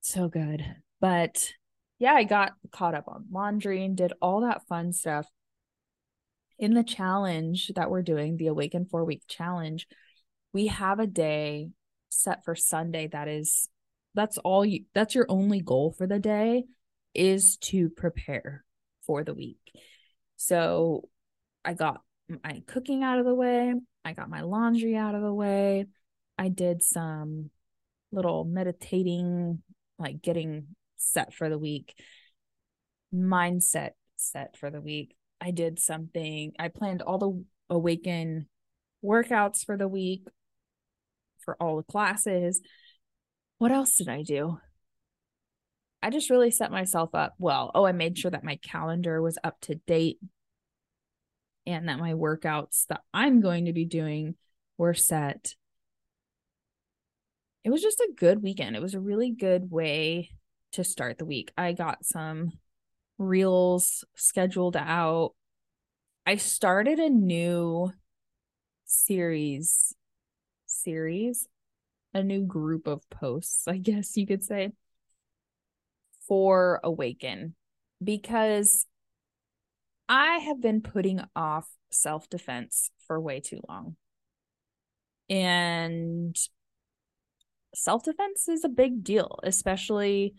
So 0.00 0.28
good. 0.28 0.64
But 1.00 1.52
yeah, 2.00 2.14
I 2.14 2.24
got 2.24 2.54
caught 2.72 2.96
up 2.96 3.04
on 3.06 3.26
laundry 3.30 3.84
and 3.84 3.96
did 3.96 4.12
all 4.20 4.40
that 4.40 4.66
fun 4.66 4.92
stuff. 4.92 5.26
In 6.58 6.74
the 6.74 6.82
challenge 6.82 7.70
that 7.76 7.90
we're 7.90 8.02
doing, 8.02 8.36
the 8.36 8.48
Awaken 8.48 8.86
Four 8.86 9.04
Week 9.04 9.22
Challenge, 9.28 9.86
we 10.52 10.66
have 10.66 10.98
a 10.98 11.06
day 11.06 11.70
set 12.08 12.44
for 12.44 12.54
Sunday 12.54 13.08
that 13.08 13.28
is 13.28 13.68
that's 14.14 14.38
all 14.38 14.64
you 14.64 14.84
that's 14.94 15.14
your 15.14 15.26
only 15.28 15.60
goal 15.60 15.94
for 15.96 16.06
the 16.06 16.18
day 16.18 16.64
is 17.14 17.56
to 17.58 17.88
prepare 17.90 18.64
for 19.06 19.24
the 19.24 19.34
week. 19.34 19.60
So 20.36 21.08
I 21.64 21.74
got 21.74 22.00
my 22.44 22.62
cooking 22.66 23.02
out 23.02 23.18
of 23.18 23.24
the 23.24 23.34
way. 23.34 23.74
I 24.04 24.12
got 24.12 24.30
my 24.30 24.40
laundry 24.40 24.96
out 24.96 25.14
of 25.14 25.22
the 25.22 25.32
way. 25.32 25.86
I 26.38 26.48
did 26.48 26.82
some 26.82 27.50
little 28.10 28.44
meditating, 28.44 29.62
like 29.98 30.22
getting 30.22 30.68
set 30.96 31.32
for 31.32 31.48
the 31.48 31.58
week, 31.58 31.94
mindset 33.14 33.90
set 34.16 34.56
for 34.56 34.70
the 34.70 34.80
week. 34.80 35.16
I 35.40 35.50
did 35.50 35.78
something, 35.80 36.52
I 36.58 36.68
planned 36.68 37.02
all 37.02 37.18
the 37.18 37.44
awaken 37.68 38.48
workouts 39.04 39.64
for 39.64 39.76
the 39.76 39.88
week 39.88 40.24
for 41.44 41.56
all 41.60 41.76
the 41.76 41.82
classes. 41.82 42.60
What 43.58 43.72
else 43.72 43.96
did 43.96 44.08
I 44.08 44.22
do? 44.22 44.58
I 46.02 46.10
just 46.10 46.30
really 46.30 46.50
set 46.50 46.70
myself 46.70 47.14
up 47.14 47.34
well. 47.38 47.70
Oh, 47.74 47.86
I 47.86 47.92
made 47.92 48.18
sure 48.18 48.30
that 48.30 48.44
my 48.44 48.56
calendar 48.56 49.22
was 49.22 49.38
up 49.44 49.60
to 49.62 49.76
date 49.76 50.18
and 51.64 51.88
that 51.88 51.98
my 51.98 52.12
workouts 52.12 52.86
that 52.88 53.02
I'm 53.14 53.40
going 53.40 53.66
to 53.66 53.72
be 53.72 53.84
doing 53.84 54.34
were 54.78 54.94
set. 54.94 55.54
It 57.64 57.70
was 57.70 57.82
just 57.82 58.00
a 58.00 58.12
good 58.16 58.42
weekend. 58.42 58.74
It 58.74 58.82
was 58.82 58.94
a 58.94 59.00
really 59.00 59.30
good 59.30 59.70
way 59.70 60.30
to 60.72 60.82
start 60.82 61.18
the 61.18 61.24
week. 61.24 61.52
I 61.56 61.72
got 61.72 62.04
some 62.04 62.52
reels 63.18 64.04
scheduled 64.16 64.76
out. 64.76 65.34
I 66.26 66.36
started 66.36 66.98
a 66.98 67.10
new 67.10 67.92
series 68.84 69.94
series, 70.66 71.48
a 72.12 72.22
new 72.22 72.42
group 72.42 72.86
of 72.86 73.08
posts, 73.10 73.68
I 73.68 73.78
guess 73.78 74.16
you 74.16 74.26
could 74.26 74.42
say, 74.42 74.72
for 76.28 76.80
Awaken 76.82 77.54
because 78.02 78.86
I 80.08 80.38
have 80.38 80.60
been 80.60 80.80
putting 80.82 81.20
off 81.34 81.68
self 81.90 82.28
defense 82.28 82.90
for 83.06 83.20
way 83.20 83.40
too 83.40 83.60
long. 83.68 83.96
And 85.30 86.36
self 87.74 88.04
defense 88.04 88.48
is 88.48 88.64
a 88.64 88.68
big 88.68 89.02
deal, 89.04 89.38
especially 89.42 90.34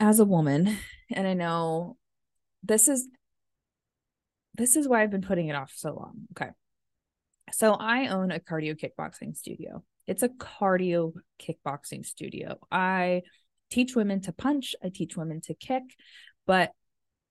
as 0.00 0.20
a 0.20 0.24
woman. 0.24 0.76
And 1.10 1.26
I 1.26 1.34
know 1.34 1.96
this 2.62 2.88
is 2.88 3.08
this 4.54 4.76
is 4.76 4.88
why 4.88 5.02
I've 5.02 5.10
been 5.10 5.22
putting 5.22 5.48
it 5.48 5.54
off 5.54 5.72
so 5.74 5.94
long. 5.94 6.14
Okay. 6.32 6.50
So 7.52 7.72
I 7.72 8.08
own 8.08 8.30
a 8.30 8.40
cardio 8.40 8.78
kickboxing 8.78 9.36
studio. 9.36 9.82
It's 10.06 10.22
a 10.22 10.28
cardio 10.28 11.12
kickboxing 11.40 12.04
studio. 12.04 12.58
I 12.70 13.22
teach 13.70 13.94
women 13.94 14.20
to 14.22 14.32
punch, 14.32 14.74
I 14.82 14.90
teach 14.90 15.16
women 15.16 15.40
to 15.42 15.54
kick, 15.54 15.82
but 16.46 16.72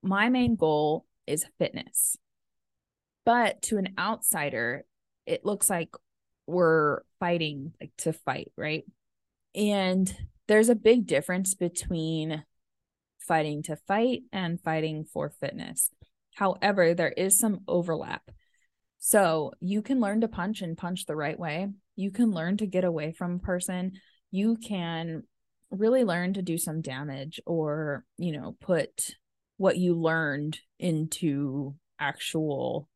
my 0.01 0.29
main 0.29 0.56
goal 0.56 1.06
is 1.25 1.46
fitness. 1.58 2.17
But 3.25 3.62
to 3.63 3.77
an 3.77 3.94
outsider, 3.98 4.86
it 5.25 5.46
looks 5.46 5.70
like 5.70 5.89
we're 6.46 7.01
fighting 7.20 7.74
like 7.82 7.91
to 7.98 8.13
fight, 8.13 8.51
right? 8.56 8.86
And 9.53 10.13
there's 10.48 10.70
a 10.70 10.75
big 10.75 11.08
difference 11.08 11.53
between 11.56 12.44
fighting 13.20 13.63
to 13.63 13.75
fight 13.75 14.22
and 14.32 14.62
fighting 14.62 15.03
for 15.03 15.29
fitness. 15.29 15.91
However, 16.36 16.94
there 16.94 17.12
is 17.12 17.38
some 17.38 17.62
overlap. 17.67 18.22
So 19.00 19.51
you 19.60 19.82
can 19.82 20.00
learn 20.00 20.22
to 20.22 20.27
punch 20.27 20.62
and 20.62 20.77
punch 20.77 21.06
the 21.06 21.15
right 21.15 21.38
way. 21.38 21.67
You 21.96 22.12
can 22.12 22.32
learn 22.32 22.58
to 22.58 22.65
get 22.65 22.84
away 22.84 23.12
from 23.12 23.36
a 23.36 23.39
person. 23.39 23.94
You 24.32 24.56
can 24.56 25.24
really 25.69 26.03
learn 26.03 26.33
to 26.33 26.41
do 26.41 26.57
some 26.57 26.81
damage 26.81 27.39
or, 27.45 28.05
you 28.17 28.31
know, 28.31 28.55
put 28.62 29.15
what 29.57 29.77
you 29.77 29.95
learned 29.95 30.59
into 30.79 31.75
actual 32.00 32.88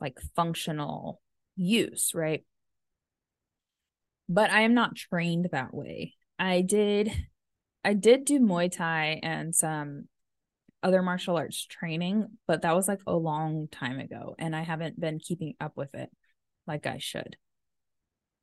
like 0.00 0.18
functional 0.36 1.20
use, 1.56 2.12
right? 2.14 2.44
But 4.28 4.50
I 4.50 4.62
am 4.62 4.74
not 4.74 4.96
trained 4.96 5.48
that 5.52 5.74
way. 5.74 6.14
I 6.38 6.60
did 6.60 7.12
I 7.84 7.94
did 7.94 8.24
do 8.24 8.40
Muay 8.40 8.70
Thai 8.70 9.20
and 9.22 9.54
some 9.54 10.08
other 10.82 11.02
martial 11.02 11.36
arts 11.36 11.64
training, 11.66 12.28
but 12.46 12.62
that 12.62 12.74
was 12.74 12.88
like 12.88 13.00
a 13.06 13.16
long 13.16 13.68
time 13.70 13.98
ago 13.98 14.34
and 14.38 14.54
I 14.54 14.62
haven't 14.62 15.00
been 15.00 15.18
keeping 15.18 15.54
up 15.60 15.76
with 15.76 15.94
it 15.94 16.10
like 16.66 16.86
I 16.86 16.98
should. 16.98 17.36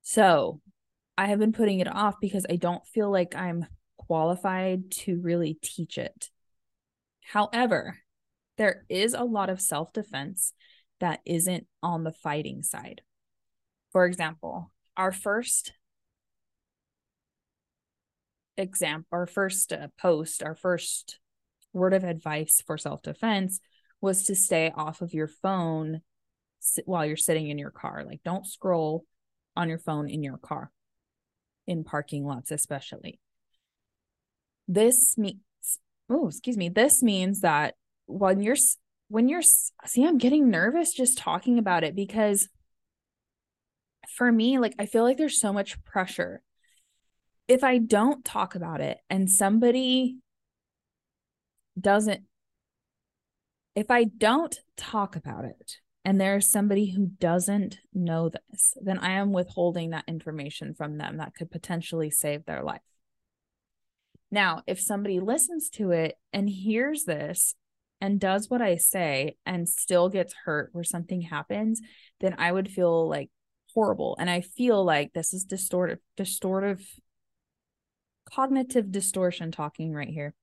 So, 0.03 0.61
I 1.17 1.27
have 1.27 1.39
been 1.39 1.53
putting 1.53 1.79
it 1.79 1.87
off 1.87 2.15
because 2.19 2.45
I 2.49 2.55
don't 2.55 2.85
feel 2.87 3.11
like 3.11 3.35
I'm 3.35 3.65
qualified 3.97 4.91
to 4.91 5.19
really 5.21 5.57
teach 5.61 5.97
it. 5.97 6.29
However, 7.21 7.99
there 8.57 8.85
is 8.89 9.13
a 9.13 9.23
lot 9.23 9.49
of 9.49 9.61
self 9.61 9.93
defense 9.93 10.53
that 10.99 11.21
isn't 11.25 11.67
on 11.81 12.03
the 12.03 12.11
fighting 12.11 12.63
side. 12.63 13.01
For 13.91 14.05
example, 14.05 14.71
our 14.95 15.11
first 15.11 15.73
example, 18.57 19.07
our 19.11 19.27
first 19.27 19.73
uh, 19.73 19.87
post, 19.99 20.43
our 20.43 20.55
first 20.55 21.19
word 21.73 21.93
of 21.93 22.03
advice 22.03 22.61
for 22.65 22.77
self 22.77 23.01
defense 23.01 23.59
was 23.99 24.25
to 24.25 24.35
stay 24.35 24.71
off 24.75 25.01
of 25.01 25.13
your 25.13 25.27
phone 25.27 26.01
while 26.85 27.05
you're 27.05 27.17
sitting 27.17 27.49
in 27.49 27.57
your 27.57 27.71
car. 27.71 28.03
Like, 28.05 28.21
don't 28.23 28.47
scroll 28.47 29.05
on 29.55 29.69
your 29.69 29.79
phone 29.79 30.09
in 30.09 30.23
your 30.23 30.37
car, 30.37 30.71
in 31.67 31.83
parking 31.83 32.25
lots, 32.25 32.51
especially. 32.51 33.19
This 34.67 35.17
means, 35.17 35.39
oh, 36.09 36.27
excuse 36.27 36.57
me, 36.57 36.69
this 36.69 37.01
means 37.01 37.41
that 37.41 37.75
when 38.05 38.41
you're, 38.41 38.55
when 39.09 39.27
you're, 39.27 39.41
see, 39.41 40.05
I'm 40.05 40.17
getting 40.17 40.49
nervous 40.49 40.93
just 40.93 41.17
talking 41.17 41.57
about 41.57 41.83
it 41.83 41.95
because 41.95 42.47
for 44.15 44.31
me, 44.31 44.59
like, 44.59 44.75
I 44.79 44.85
feel 44.85 45.03
like 45.03 45.17
there's 45.17 45.39
so 45.39 45.53
much 45.53 45.83
pressure. 45.83 46.41
If 47.47 47.63
I 47.63 47.79
don't 47.79 48.23
talk 48.23 48.55
about 48.55 48.81
it 48.81 48.97
and 49.09 49.29
somebody 49.29 50.17
doesn't 51.79 52.23
if 53.75 53.89
I 53.89 54.03
don't 54.03 54.55
talk 54.75 55.15
about 55.15 55.45
it 55.45 55.77
and 56.03 56.19
there's 56.19 56.49
somebody 56.49 56.89
who 56.89 57.05
doesn't 57.05 57.77
know 57.93 58.29
this, 58.29 58.73
then 58.81 58.97
I 58.97 59.13
am 59.13 59.33
withholding 59.33 59.91
that 59.91 60.05
information 60.07 60.73
from 60.73 60.97
them 60.97 61.17
that 61.17 61.35
could 61.35 61.51
potentially 61.51 62.09
save 62.09 62.45
their 62.45 62.63
life. 62.63 62.81
Now, 64.31 64.63
if 64.65 64.79
somebody 64.79 65.19
listens 65.19 65.69
to 65.71 65.91
it 65.91 66.15
and 66.33 66.49
hears 66.49 67.03
this 67.03 67.55
and 67.99 68.19
does 68.19 68.49
what 68.49 68.61
I 68.61 68.77
say 68.77 69.35
and 69.45 69.69
still 69.69 70.09
gets 70.09 70.33
hurt 70.45 70.69
where 70.71 70.83
something 70.83 71.21
happens, 71.21 71.81
then 72.19 72.35
I 72.39 72.51
would 72.51 72.71
feel 72.71 73.07
like 73.07 73.29
horrible. 73.73 74.15
And 74.19 74.29
I 74.29 74.41
feel 74.41 74.83
like 74.83 75.13
this 75.13 75.33
is 75.33 75.45
distortive, 75.45 75.99
distortive, 76.17 76.81
cognitive 78.31 78.91
distortion 78.91 79.51
talking 79.51 79.93
right 79.93 80.09
here. 80.09 80.33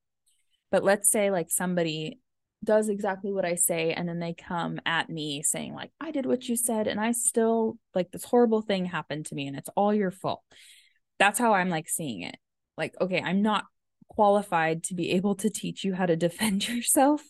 But 0.70 0.84
let's 0.84 1.10
say 1.10 1.30
like 1.30 1.50
somebody 1.50 2.20
does 2.64 2.88
exactly 2.88 3.32
what 3.32 3.44
I 3.44 3.54
say 3.54 3.92
and 3.92 4.08
then 4.08 4.18
they 4.18 4.34
come 4.34 4.80
at 4.84 5.08
me 5.08 5.42
saying 5.42 5.74
like 5.74 5.90
I 6.00 6.10
did 6.10 6.26
what 6.26 6.48
you 6.48 6.56
said 6.56 6.86
and 6.86 7.00
I 7.00 7.12
still 7.12 7.78
like 7.94 8.10
this 8.10 8.24
horrible 8.24 8.62
thing 8.62 8.84
happened 8.84 9.26
to 9.26 9.34
me 9.34 9.46
and 9.46 9.56
it's 9.56 9.70
all 9.76 9.94
your 9.94 10.10
fault. 10.10 10.42
That's 11.18 11.38
how 11.38 11.54
I'm 11.54 11.68
like 11.68 11.88
seeing 11.88 12.22
it. 12.22 12.36
Like 12.76 12.94
okay, 13.00 13.22
I'm 13.24 13.42
not 13.42 13.64
qualified 14.08 14.84
to 14.84 14.94
be 14.94 15.12
able 15.12 15.36
to 15.36 15.50
teach 15.50 15.84
you 15.84 15.94
how 15.94 16.06
to 16.06 16.16
defend 16.28 16.68
yourself. 16.68 17.22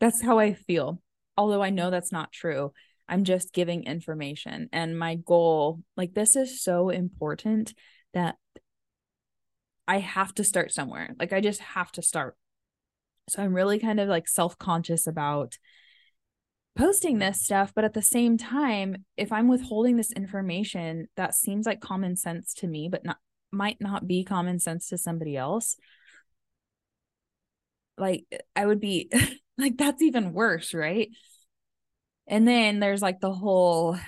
That's 0.00 0.22
how 0.22 0.38
I 0.38 0.54
feel. 0.54 1.02
Although 1.36 1.62
I 1.62 1.70
know 1.70 1.90
that's 1.90 2.12
not 2.12 2.32
true. 2.32 2.72
I'm 3.08 3.24
just 3.24 3.52
giving 3.52 3.84
information 3.84 4.68
and 4.72 4.98
my 4.98 5.16
goal 5.16 5.80
like 5.96 6.14
this 6.14 6.36
is 6.36 6.62
so 6.62 6.90
important 6.90 7.74
that 8.14 8.36
I 9.86 9.98
have 9.98 10.32
to 10.36 10.44
start 10.44 10.72
somewhere. 10.72 11.14
Like 11.18 11.32
I 11.32 11.40
just 11.40 11.60
have 11.60 11.90
to 11.92 12.02
start 12.02 12.36
so 13.30 13.42
I'm 13.42 13.54
really 13.54 13.78
kind 13.78 14.00
of 14.00 14.08
like 14.08 14.28
self 14.28 14.58
conscious 14.58 15.06
about 15.06 15.58
posting 16.76 17.18
this 17.18 17.42
stuff. 17.42 17.72
But 17.74 17.84
at 17.84 17.94
the 17.94 18.02
same 18.02 18.38
time, 18.38 19.04
if 19.16 19.32
I'm 19.32 19.48
withholding 19.48 19.96
this 19.96 20.12
information 20.12 21.08
that 21.16 21.34
seems 21.34 21.66
like 21.66 21.80
common 21.80 22.16
sense 22.16 22.54
to 22.54 22.66
me, 22.66 22.88
but 22.90 23.04
not 23.04 23.18
might 23.52 23.80
not 23.80 24.06
be 24.06 24.24
common 24.24 24.60
sense 24.60 24.88
to 24.88 24.98
somebody 24.98 25.36
else, 25.36 25.76
like 27.98 28.24
eh, 28.32 28.38
I 28.56 28.66
would 28.66 28.80
be 28.80 29.10
like, 29.58 29.76
that's 29.76 30.02
even 30.02 30.32
worse, 30.32 30.74
right? 30.74 31.10
And 32.26 32.46
then 32.46 32.80
there's 32.80 33.02
like 33.02 33.20
the 33.20 33.32
whole 33.32 33.98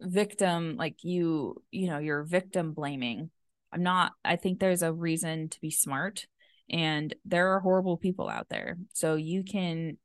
victim, 0.00 0.76
like 0.76 1.02
you, 1.02 1.62
you 1.70 1.88
know, 1.88 1.98
you're 1.98 2.22
victim 2.22 2.72
blaming. 2.72 3.30
I'm 3.72 3.82
not, 3.82 4.12
I 4.24 4.36
think 4.36 4.60
there's 4.60 4.82
a 4.82 4.92
reason 4.92 5.48
to 5.48 5.60
be 5.60 5.70
smart 5.70 6.26
and 6.70 7.14
there 7.24 7.54
are 7.54 7.60
horrible 7.60 7.96
people 7.96 8.28
out 8.28 8.48
there. 8.48 8.76
So 8.92 9.14
you 9.14 9.44
can 9.44 9.98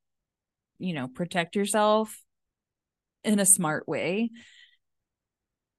you 0.77 0.93
know 0.93 1.07
protect 1.07 1.55
yourself 1.55 2.23
in 3.23 3.39
a 3.39 3.45
smart 3.45 3.87
way 3.87 4.31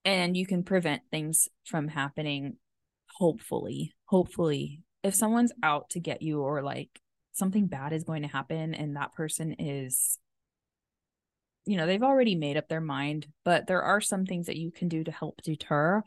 and 0.05 0.37
you 0.37 0.45
can 0.45 0.63
prevent 0.63 1.01
things 1.11 1.49
from 1.65 1.87
happening 1.87 2.57
hopefully 3.17 3.93
hopefully. 4.05 4.81
If 5.03 5.15
someone's 5.15 5.51
out 5.61 5.89
to 5.91 5.99
get 5.99 6.21
you 6.21 6.41
or 6.41 6.61
like 6.61 6.89
something 7.33 7.67
bad 7.67 7.91
is 7.91 8.03
going 8.03 8.21
to 8.21 8.27
happen 8.27 8.73
and 8.73 8.95
that 8.95 9.13
person 9.13 9.55
is 9.59 10.17
you 11.65 11.77
know 11.77 11.85
they've 11.85 12.03
already 12.03 12.35
made 12.35 12.57
up 12.57 12.67
their 12.67 12.81
mind 12.81 13.27
but 13.43 13.67
there 13.67 13.81
are 13.81 14.01
some 14.01 14.25
things 14.25 14.45
that 14.47 14.57
you 14.57 14.71
can 14.71 14.87
do 14.87 15.03
to 15.03 15.11
help 15.11 15.41
deter 15.41 16.03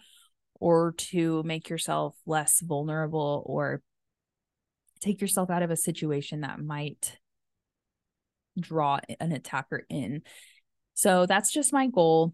or 0.61 0.93
to 0.97 1.43
make 1.43 1.69
yourself 1.69 2.15
less 2.27 2.61
vulnerable 2.61 3.43
or 3.47 3.83
take 5.01 5.21
yourself 5.21 5.51
out 5.51 5.63
of 5.63 5.71
a 5.71 5.77
situation 5.77 6.41
that 6.41 6.61
might 6.61 7.19
draw 8.59 8.99
an 9.21 9.33
attacker 9.33 9.85
in. 9.89 10.23
So 10.95 11.27
that's 11.27 11.53
just 11.53 11.73
my 11.73 11.89
goal. 11.89 12.33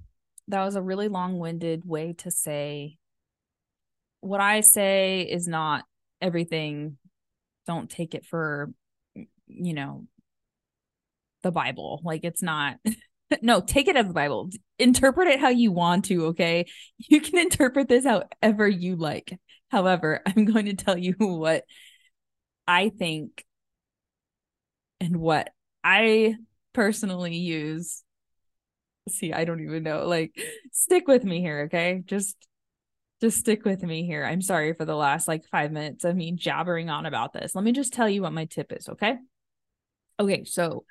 That 0.49 0.65
was 0.65 0.77
a 0.77 0.83
really 0.83 1.09
long-winded 1.09 1.85
way 1.85 2.15
to 2.19 2.31
say 2.31 2.99
what 4.23 4.41
i 4.41 4.61
say 4.61 5.23
is 5.23 5.47
not 5.47 5.85
everything. 6.23 6.97
Don't 7.67 7.91
take 7.91 8.15
it 8.15 8.25
for 8.25 8.73
you 9.49 9.75
know 9.75 10.07
the 11.43 11.51
bible. 11.51 12.01
Like 12.05 12.25
it's 12.25 12.43
not 12.43 12.77
no 13.43 13.61
take 13.61 13.89
it 13.89 13.97
as 13.97 14.07
the 14.07 14.15
bible. 14.15 14.49
Interpret 14.79 15.29
it 15.29 15.41
how 15.41 15.49
you 15.49 15.73
want 15.73 16.07
to 16.07 16.27
okay? 16.27 16.67
You 16.99 17.21
can 17.21 17.39
interpret 17.47 17.89
this 17.89 18.07
however 18.07 18.67
you 18.67 18.97
like. 18.97 19.39
However 19.71 20.21
i'm 20.25 20.45
going 20.45 20.67
to 20.67 20.75
tell 20.75 20.97
you 20.97 21.15
what 21.19 21.65
i 22.67 22.89
think 22.89 23.45
and 25.01 25.17
what 25.17 25.51
i 25.83 26.35
personally 26.73 27.37
use 27.37 28.03
see 29.09 29.33
i 29.33 29.45
don't 29.45 29.63
even 29.63 29.83
know 29.83 30.07
like 30.07 30.41
stick 30.73 31.09
with 31.09 31.25
me 31.25 31.41
here 31.41 31.63
okay? 31.63 32.03
Just 32.05 32.37
just 33.23 33.39
stick 33.39 33.65
with 33.65 33.85
me 33.85 34.05
here. 34.05 34.25
I'm 34.25 34.43
sorry 34.43 34.75
for 34.75 34.85
the 34.85 34.97
last 34.97 35.29
like 35.29 35.45
five 35.45 35.71
minutes 35.71 36.05
of 36.05 36.17
me 36.17 36.33
jabbering 36.33 36.91
on 36.91 37.07
about 37.07 37.33
this. 37.33 37.55
Let 37.55 37.63
me 37.63 37.71
just 37.71 37.93
tell 37.93 38.09
you 38.09 38.21
what 38.21 38.33
my 38.33 38.47
tip 38.47 38.73
is 38.73 38.89
okay? 38.89 39.17
Okay 40.19 40.43
so 40.45 40.85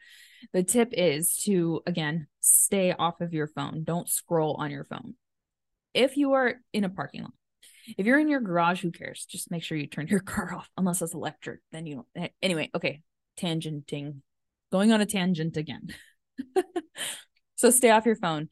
the 0.54 0.64
tip 0.64 0.94
is 0.94 1.36
to 1.44 1.82
again 1.86 2.28
stay 2.40 2.94
off 2.94 3.20
of 3.20 3.34
your 3.34 3.48
phone. 3.48 3.84
Don't 3.84 4.10
scroll 4.10 4.56
on 4.60 4.72
your 4.72 4.86
phone. 4.86 5.16
If 5.94 6.16
you 6.16 6.34
are 6.34 6.56
in 6.72 6.86
a 6.86 6.90
parking 6.90 7.24
lot 7.24 7.34
if 7.98 8.06
you're 8.06 8.20
in 8.20 8.28
your 8.28 8.42
garage 8.42 8.82
who 8.82 8.92
cares 8.92 9.26
just 9.26 9.52
make 9.52 9.64
sure 9.64 9.78
you 9.78 9.88
turn 9.88 10.08
your 10.08 10.20
car 10.34 10.54
off 10.54 10.70
unless 10.78 11.02
it's 11.02 11.14
electric 11.14 11.60
then 11.72 11.86
you 11.86 11.96
don't 11.96 12.08
eh, 12.16 12.30
anyway 12.42 12.70
okay 12.76 13.02
tangenting 13.40 14.18
going 14.72 14.92
on 14.92 15.02
a 15.02 15.06
tangent 15.06 15.58
again 15.58 15.88
So 17.62 17.70
stay 17.70 17.92
off 17.92 18.08
your 18.08 18.16
phone. 18.16 18.50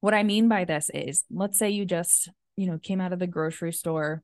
What 0.00 0.14
I 0.14 0.22
mean 0.22 0.48
by 0.48 0.64
this 0.64 0.90
is 0.94 1.24
let's 1.30 1.58
say 1.58 1.68
you 1.68 1.84
just, 1.84 2.30
you 2.56 2.66
know, 2.66 2.78
came 2.78 3.02
out 3.02 3.12
of 3.12 3.18
the 3.18 3.26
grocery 3.26 3.70
store, 3.70 4.22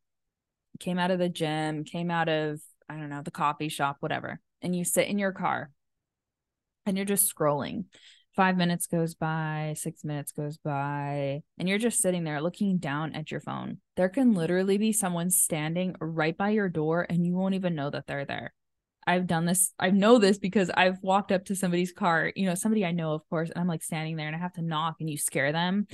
came 0.81 0.99
out 0.99 1.11
of 1.11 1.19
the 1.19 1.29
gym, 1.29 1.85
came 1.85 2.11
out 2.11 2.31
of, 2.31 2.59
I 2.89 2.97
don't 2.97 3.11
know, 3.11 3.21
the 3.21 3.31
coffee 3.31 3.69
shop, 3.69 3.99
whatever, 4.01 4.41
and 4.63 4.75
you 4.75 4.87
sit 4.87 5.07
in 5.07 5.19
your 5.19 5.33
car 5.33 5.71
and 6.87 6.97
you're 6.97 7.05
just 7.05 7.31
scrolling. 7.31 7.85
Five 8.35 8.57
minutes 8.57 8.87
goes 8.87 9.15
by, 9.15 9.75
six 9.77 10.05
minutes 10.05 10.33
goes 10.33 10.57
by, 10.57 11.43
and 11.59 11.69
you're 11.69 11.79
just 11.79 12.01
sitting 12.01 12.25
there 12.25 12.41
looking 12.41 12.79
down 12.79 13.15
at 13.15 13.31
your 13.31 13.41
phone. 13.41 13.79
There 13.97 14.09
can 14.09 14.33
literally 14.33 14.79
be 14.79 14.93
someone 14.93 15.29
standing 15.29 15.97
right 16.01 16.37
by 16.37 16.51
your 16.51 16.71
door 16.71 17.07
and 17.09 17.27
you 17.27 17.35
won't 17.35 17.55
even 17.55 17.75
know 17.75 17.91
that 17.91 18.07
they're 18.07 18.25
there. 18.25 18.55
I've 19.07 19.27
done 19.27 19.45
this. 19.45 19.75
I 19.79 19.91
know 19.91 20.19
this 20.19 20.39
because 20.39 20.71
I've 20.71 21.03
walked 21.03 21.31
up 21.31 21.47
to 21.47 21.57
somebody's 21.57 21.93
car, 21.93 22.33
you 22.35 22.47
know, 22.47 22.55
somebody 22.55 22.87
I 22.87 22.93
know, 22.93 23.13
of 23.13 23.29
course, 23.29 23.51
and 23.51 23.59
I'm 23.61 23.69
like 23.69 23.83
standing 23.83 24.17
there 24.17 24.29
and 24.29 24.37
I 24.37 24.39
have 24.39 24.55
to 24.55 24.63
knock 24.63 24.97
and 25.01 25.11
you 25.11 25.19
scare 25.19 25.53
them. 25.53 25.87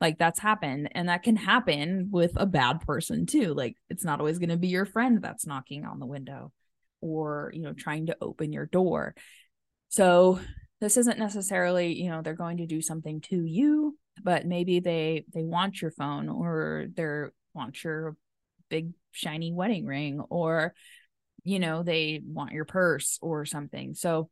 Like 0.00 0.18
that's 0.18 0.40
happened. 0.40 0.90
And 0.92 1.08
that 1.08 1.22
can 1.22 1.36
happen 1.36 2.08
with 2.10 2.32
a 2.36 2.44
bad 2.44 2.80
person 2.80 3.24
too. 3.24 3.54
Like 3.54 3.76
it's 3.88 4.04
not 4.04 4.18
always 4.18 4.38
going 4.38 4.50
to 4.50 4.56
be 4.56 4.68
your 4.68 4.84
friend 4.84 5.22
that's 5.22 5.46
knocking 5.46 5.86
on 5.86 5.98
the 5.98 6.06
window 6.06 6.52
or, 7.00 7.52
you 7.54 7.62
know, 7.62 7.72
trying 7.72 8.06
to 8.06 8.16
open 8.20 8.52
your 8.52 8.66
door. 8.66 9.14
So 9.88 10.40
this 10.80 10.96
isn't 10.96 11.18
necessarily, 11.18 11.94
you 11.94 12.10
know, 12.10 12.22
they're 12.22 12.34
going 12.34 12.58
to 12.58 12.66
do 12.66 12.82
something 12.82 13.20
to 13.22 13.44
you, 13.44 13.96
but 14.22 14.46
maybe 14.46 14.80
they 14.80 15.24
they 15.32 15.42
want 15.42 15.80
your 15.80 15.90
phone 15.90 16.28
or 16.28 16.86
they're 16.94 17.32
want 17.54 17.82
your 17.84 18.16
big 18.68 18.92
shiny 19.12 19.52
wedding 19.52 19.86
ring 19.86 20.20
or 20.28 20.74
you 21.44 21.58
know, 21.58 21.82
they 21.82 22.22
want 22.24 22.52
your 22.52 22.64
purse 22.64 23.18
or 23.20 23.44
something. 23.44 23.94
So 23.94 24.30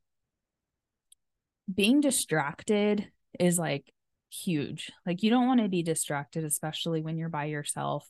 being 1.72 2.00
distracted 2.00 3.10
is 3.38 3.58
like 3.58 3.92
huge. 4.30 4.90
Like 5.06 5.22
you 5.22 5.30
don't 5.30 5.46
want 5.46 5.60
to 5.60 5.68
be 5.68 5.82
distracted, 5.82 6.44
especially 6.44 7.02
when 7.02 7.18
you're 7.18 7.28
by 7.28 7.44
yourself 7.44 8.08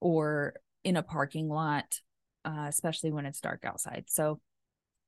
or 0.00 0.54
in 0.84 0.96
a 0.96 1.02
parking 1.02 1.48
lot, 1.48 1.98
uh, 2.44 2.66
especially 2.68 3.10
when 3.10 3.26
it's 3.26 3.40
dark 3.40 3.64
outside. 3.64 4.04
So 4.08 4.40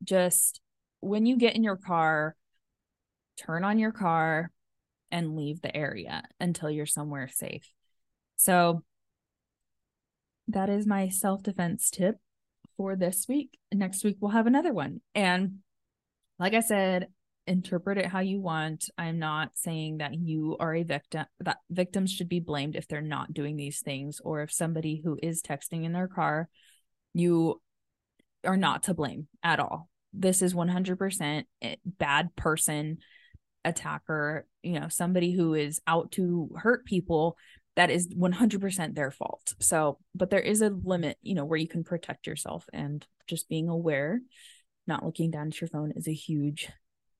just 0.02 0.60
when 1.00 1.26
you 1.26 1.36
get 1.36 1.56
in 1.56 1.62
your 1.62 1.76
car, 1.76 2.34
turn 3.40 3.64
on 3.64 3.78
your 3.78 3.92
car 3.92 4.50
and 5.10 5.36
leave 5.36 5.60
the 5.60 5.76
area 5.76 6.22
until 6.38 6.70
you're 6.70 6.86
somewhere 6.86 7.28
safe. 7.28 7.68
So 8.36 8.82
that 10.48 10.68
is 10.68 10.86
my 10.86 11.08
self 11.08 11.42
defense 11.42 11.90
tip 11.90 12.16
for 12.76 12.96
this 12.96 13.26
week. 13.28 13.58
Next 13.72 14.04
week, 14.04 14.16
we'll 14.20 14.30
have 14.32 14.46
another 14.46 14.72
one. 14.72 15.00
And 15.14 15.58
like 16.38 16.54
I 16.54 16.60
said, 16.60 17.08
interpret 17.46 17.98
it 17.98 18.06
how 18.06 18.20
you 18.20 18.40
want. 18.40 18.88
I'm 18.96 19.18
not 19.18 19.50
saying 19.54 19.98
that 19.98 20.14
you 20.14 20.56
are 20.60 20.74
a 20.74 20.82
victim, 20.82 21.26
that 21.40 21.58
victims 21.70 22.12
should 22.12 22.28
be 22.28 22.40
blamed 22.40 22.76
if 22.76 22.86
they're 22.88 23.02
not 23.02 23.34
doing 23.34 23.56
these 23.56 23.80
things, 23.80 24.20
or 24.24 24.42
if 24.42 24.52
somebody 24.52 25.00
who 25.02 25.18
is 25.22 25.42
texting 25.42 25.84
in 25.84 25.92
their 25.92 26.08
car, 26.08 26.48
you 27.12 27.60
are 28.44 28.56
not 28.56 28.84
to 28.84 28.94
blame 28.94 29.28
at 29.42 29.60
all. 29.60 29.88
This 30.12 30.42
is 30.42 30.54
100% 30.54 31.44
eh, 31.62 31.76
bad 31.84 32.34
person 32.36 32.98
attacker, 33.64 34.46
you 34.62 34.78
know, 34.78 34.88
somebody 34.88 35.32
who 35.32 35.54
is 35.54 35.80
out 35.86 36.12
to 36.12 36.50
hurt 36.56 36.84
people 36.84 37.36
that 37.76 37.90
is 37.90 38.08
100% 38.08 38.94
their 38.94 39.10
fault. 39.10 39.54
So, 39.60 39.98
but 40.14 40.30
there 40.30 40.40
is 40.40 40.60
a 40.60 40.70
limit, 40.70 41.18
you 41.22 41.34
know, 41.34 41.44
where 41.44 41.58
you 41.58 41.68
can 41.68 41.84
protect 41.84 42.26
yourself 42.26 42.66
and 42.72 43.06
just 43.26 43.48
being 43.48 43.68
aware, 43.68 44.20
not 44.86 45.04
looking 45.04 45.30
down 45.30 45.48
at 45.48 45.60
your 45.60 45.68
phone 45.68 45.92
is 45.94 46.08
a 46.08 46.12
huge, 46.12 46.68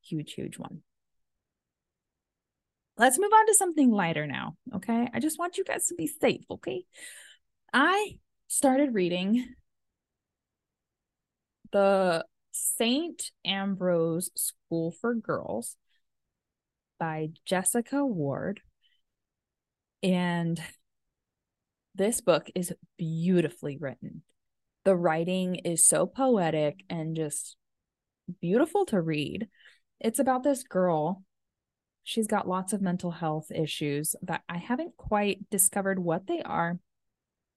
huge, 0.03 0.33
huge 0.33 0.59
one. 0.59 0.83
Let's 2.99 3.19
move 3.19 3.33
on 3.33 3.47
to 3.47 3.55
something 3.55 3.91
lighter 3.91 4.27
now. 4.27 4.57
Okay. 4.75 5.09
I 5.15 5.21
just 5.21 5.39
want 5.39 5.57
you 5.57 5.65
guys 5.65 5.87
to 5.87 5.95
be 5.95 6.07
safe. 6.07 6.45
Okay. 6.51 6.85
I 7.73 8.19
started 8.49 8.93
reading 8.93 9.47
the 11.73 12.25
St. 12.53 13.31
Ambrose 13.45 14.31
School 14.35 14.91
for 15.01 15.15
Girls 15.15 15.77
by 17.01 17.31
Jessica 17.45 18.07
Ward 18.07 18.61
and 20.03 20.61
this 21.95 22.21
book 22.21 22.49
is 22.55 22.73
beautifully 22.97 23.77
written. 23.77 24.23
The 24.85 24.97
writing 24.97 25.57
is 25.57 25.87
so 25.87 26.07
poetic 26.07 26.85
and 26.89 27.17
just 27.17 27.57
beautiful 28.41 28.87
to 28.87 29.01
read. 29.01 29.49
It's 30.01 30.19
about 30.19 30.43
this 30.43 30.63
girl. 30.63 31.23
She's 32.05 32.27
got 32.27 32.49
lots 32.49 32.73
of 32.73 32.81
mental 32.81 33.11
health 33.11 33.51
issues 33.55 34.15
that 34.23 34.43
I 34.49 34.57
haven't 34.57 34.97
quite 34.97 35.51
discovered 35.51 35.99
what 35.99 36.27
they 36.27 36.41
are, 36.43 36.79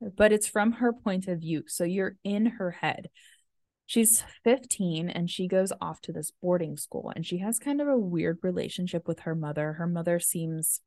but 0.02 0.34
it's 0.34 0.48
from 0.48 0.74
her 0.74 0.92
point 0.92 1.28
of 1.28 1.40
view. 1.40 1.64
So 1.68 1.86
you're 1.86 2.18
in 2.24 2.46
her 2.48 2.72
head. 2.72 3.10
She's 3.86 4.24
15 4.44 5.10
and 5.10 5.30
she 5.30 5.48
goes 5.48 5.74
off 5.82 6.02
to 6.02 6.12
this 6.12 6.32
boarding 6.42 6.78
school 6.78 7.12
and 7.16 7.26
she 7.26 7.40
has 7.40 7.60
kind 7.60 7.82
of 7.82 7.88
a 7.88 7.98
weird 7.98 8.40
relationship 8.42 9.08
with 9.08 9.22
her 9.22 9.36
mother. 9.36 9.74
Her 9.74 9.88
mother 9.88 10.20
seems 10.20 10.80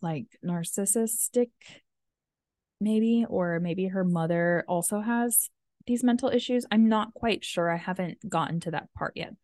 like 0.00 0.38
narcissistic 0.44 1.50
maybe 2.80 3.24
or 3.28 3.58
maybe 3.60 3.86
her 3.86 4.04
mother 4.04 4.64
also 4.68 5.00
has 5.00 5.48
these 5.86 6.04
mental 6.04 6.28
issues. 6.28 6.66
I'm 6.70 6.88
not 6.88 7.14
quite 7.14 7.44
sure. 7.44 7.70
I 7.70 7.76
haven't 7.76 8.28
gotten 8.28 8.60
to 8.60 8.70
that 8.72 8.92
part 8.94 9.14
yet. 9.16 9.34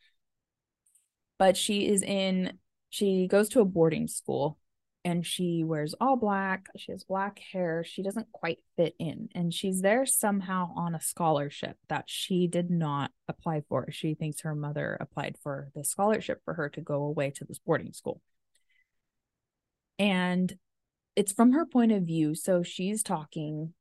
But 1.39 1.57
she 1.57 1.89
is 1.89 2.03
in 2.03 2.59
she 2.91 3.29
goes 3.29 3.49
to 3.51 3.61
a 3.61 3.65
boarding 3.65 4.09
school 4.09 4.59
and 5.05 5.27
she 5.27 5.65
wears 5.65 5.95
all 5.99 6.17
black 6.17 6.67
she 6.77 6.93
has 6.93 7.05
black 7.05 7.39
hair 7.53 7.83
she 7.83 8.03
doesn't 8.03 8.31
quite 8.33 8.59
fit 8.77 8.95
in 8.99 9.29
and 9.35 9.55
she's 9.55 9.81
there 9.81 10.05
somehow 10.05 10.71
on 10.77 10.95
a 10.95 11.01
scholarship 11.01 11.77
that 11.89 12.05
she 12.07 12.47
did 12.47 12.71
not 12.71 13.11
apply 13.31 13.63
for. 13.69 13.91
She 13.91 14.15
thinks 14.15 14.43
her 14.43 14.55
mother 14.55 14.97
applied 15.01 15.37
for 15.43 15.71
the 15.75 15.85
scholarship 15.85 16.43
for 16.45 16.55
her 16.55 16.69
to 16.71 16.81
go 16.81 17.05
away 17.05 17.31
to 17.31 17.45
this 17.45 17.59
boarding 17.59 17.93
school. 17.93 18.21
And 19.99 20.55
it's 21.17 21.33
from 21.33 21.53
her 21.53 21.67
point 21.67 21.93
of 21.93 22.03
view 22.03 22.35
so 22.35 22.63
she's 22.63 23.03
talking 23.03 23.73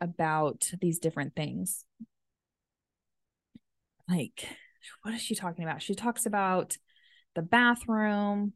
about 0.00 0.70
these 0.80 0.98
different 0.98 1.34
things. 1.34 1.84
Like 4.08 4.46
what 5.02 5.14
is 5.14 5.20
she 5.20 5.34
talking 5.34 5.64
about? 5.64 5.82
She 5.82 5.94
talks 5.94 6.26
about 6.26 6.76
the 7.34 7.42
bathroom 7.42 8.52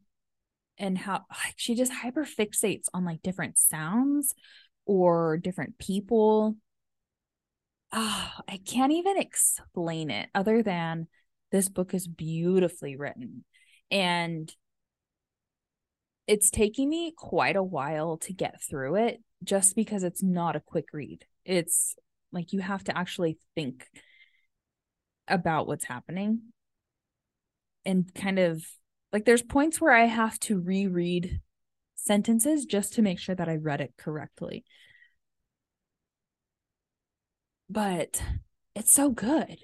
and 0.81 0.97
how 0.97 1.13
like 1.13 1.53
she 1.55 1.75
just 1.75 1.93
hyper 1.93 2.25
fixates 2.25 2.87
on 2.93 3.05
like 3.05 3.21
different 3.21 3.57
sounds 3.57 4.33
or 4.85 5.37
different 5.37 5.77
people 5.77 6.57
oh, 7.93 8.31
I 8.47 8.59
can't 8.65 8.91
even 8.93 9.17
explain 9.17 10.09
it 10.09 10.29
other 10.33 10.63
than 10.63 11.07
this 11.51 11.69
book 11.69 11.93
is 11.93 12.07
beautifully 12.07 12.95
written. 12.95 13.43
And 13.89 14.53
it's 16.27 16.49
taking 16.49 16.89
me 16.89 17.13
quite 17.15 17.55
a 17.55 17.63
while 17.63 18.17
to 18.19 18.33
get 18.33 18.61
through 18.61 18.95
it 18.95 19.21
just 19.43 19.75
because 19.75 20.03
it's 20.03 20.23
not 20.23 20.55
a 20.55 20.61
quick 20.61 20.85
read. 20.93 21.25
It's 21.43 21.95
like 22.31 22.53
you 22.53 22.61
have 22.61 22.83
to 22.85 22.97
actually 22.97 23.37
think 23.55 23.85
about 25.27 25.67
what's 25.67 25.85
happening 25.85 26.41
and 27.83 28.13
kind 28.13 28.39
of 28.39 28.63
like 29.11 29.25
there's 29.25 29.41
points 29.41 29.81
where 29.81 29.93
I 29.93 30.05
have 30.05 30.39
to 30.41 30.59
reread 30.59 31.41
sentences 31.95 32.65
just 32.65 32.93
to 32.93 33.01
make 33.01 33.19
sure 33.19 33.35
that 33.35 33.49
I 33.49 33.55
read 33.55 33.81
it 33.81 33.93
correctly. 33.97 34.63
But 37.69 38.21
it's 38.75 38.93
so 38.93 39.09
good. 39.09 39.57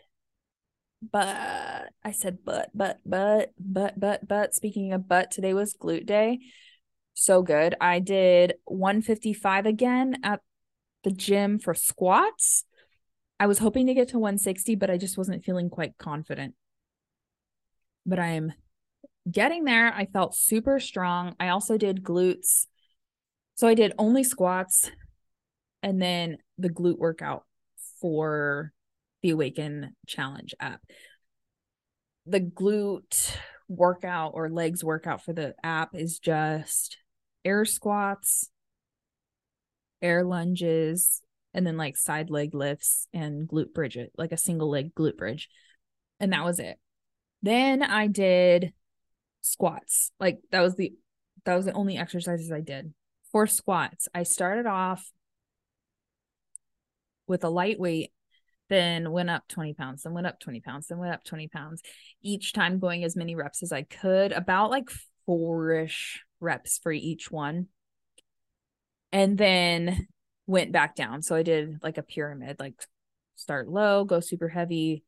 But 1.02 1.90
I 2.04 2.12
said, 2.12 2.40
but, 2.44 2.70
but, 2.74 3.00
but, 3.06 3.54
but, 3.60 4.00
but, 4.00 4.28
but. 4.28 4.56
Speaking 4.56 4.94
of 4.94 5.08
but, 5.08 5.32
today 5.32 5.54
was 5.54 5.76
glute 5.76 6.06
day. 6.06 6.40
So 7.14 7.42
good. 7.42 7.76
I 7.82 8.00
did 8.00 8.56
155 8.66 9.66
again 9.66 10.18
at 10.24 10.42
the 11.04 11.12
gym 11.12 11.60
for 11.60 11.74
squats. 11.74 12.64
I 13.40 13.48
was 13.48 13.60
hoping 13.60 13.88
to 13.88 13.94
get 13.94 14.10
to 14.10 14.20
160, 14.20 14.76
but 14.76 14.90
I 14.90 14.98
just 14.98 15.18
wasn't 15.18 15.44
feeling 15.44 15.70
quite 15.70 15.98
confident. 15.98 16.56
But 18.06 18.20
I'm 18.20 18.54
getting 19.30 19.64
there. 19.64 19.94
I 19.94 20.06
felt 20.06 20.36
super 20.36 20.80
strong. 20.80 21.36
I 21.40 21.50
also 21.50 21.78
did 21.78 22.04
glutes. 22.04 22.66
So 23.56 23.68
I 23.68 23.74
did 23.74 23.94
only 23.98 24.24
squats 24.24 24.92
and 25.82 26.02
then 26.02 26.38
the 26.58 26.70
glute 26.70 26.98
workout 26.98 27.44
for 28.00 28.72
the 29.22 29.32
Awaken 29.32 29.96
Challenge 30.06 30.54
app. 30.60 30.82
The 32.26 32.42
glute 32.42 33.36
workout 33.68 34.32
or 34.34 34.50
legs 34.50 34.84
workout 34.84 35.24
for 35.24 35.34
the 35.34 35.56
app 35.64 35.96
is 35.96 36.20
just 36.20 36.98
air 37.44 37.66
squats, 37.66 38.50
air 40.02 40.24
lunges, 40.24 41.22
and 41.54 41.66
then 41.66 41.78
like 41.78 41.98
side 41.98 42.30
leg 42.30 42.54
lifts 42.54 43.08
and 43.14 43.48
glute 43.48 43.74
bridge, 43.74 43.98
like 44.18 44.32
a 44.32 44.38
single 44.38 44.70
leg 44.70 44.94
glute 44.94 45.18
bridge. 45.18 45.50
And 46.20 46.34
that 46.34 46.44
was 46.44 46.60
it. 46.60 46.78
Then 47.42 47.82
I 47.84 48.08
did 48.08 48.74
squats. 49.52 50.12
Like 50.20 50.40
that 50.52 50.62
was 50.62 50.76
the 50.76 50.94
that 51.46 51.56
was 51.56 51.66
the 51.66 51.74
only 51.74 51.98
exercises 51.98 52.52
I 52.52 52.62
did. 52.62 52.94
For 53.32 53.48
squats, 53.48 54.08
I 54.14 54.24
started 54.24 54.66
off 54.66 55.12
with 57.28 57.44
a 57.44 57.50
lightweight 57.50 58.12
then 58.70 59.12
went 59.12 59.30
up 59.30 59.48
20 59.48 59.74
pounds, 59.74 60.04
then 60.04 60.14
went 60.14 60.28
up 60.28 60.40
20 60.40 60.62
pounds, 60.62 60.88
then 60.88 60.98
went 60.98 61.14
up 61.14 61.24
20 61.24 61.48
pounds, 61.48 61.82
each 62.22 62.54
time 62.54 62.80
going 62.80 63.04
as 63.04 63.16
many 63.16 63.36
reps 63.36 63.64
as 63.64 63.72
I 63.72 63.84
could, 63.84 64.32
about 64.32 64.72
like 64.72 64.90
four-ish 65.26 66.24
reps 66.40 66.80
for 66.82 66.92
each 66.92 67.32
one. 67.32 67.68
And 69.12 69.38
then 69.38 70.08
went 70.48 70.72
back 70.72 70.96
down. 70.96 71.22
So 71.22 71.36
I 71.36 71.44
did 71.44 71.80
like 71.82 71.98
a 71.98 72.04
pyramid, 72.04 72.58
like 72.60 72.74
start 73.36 73.70
low, 73.70 74.04
go 74.04 74.20
super 74.20 74.50
heavy. 74.50 75.04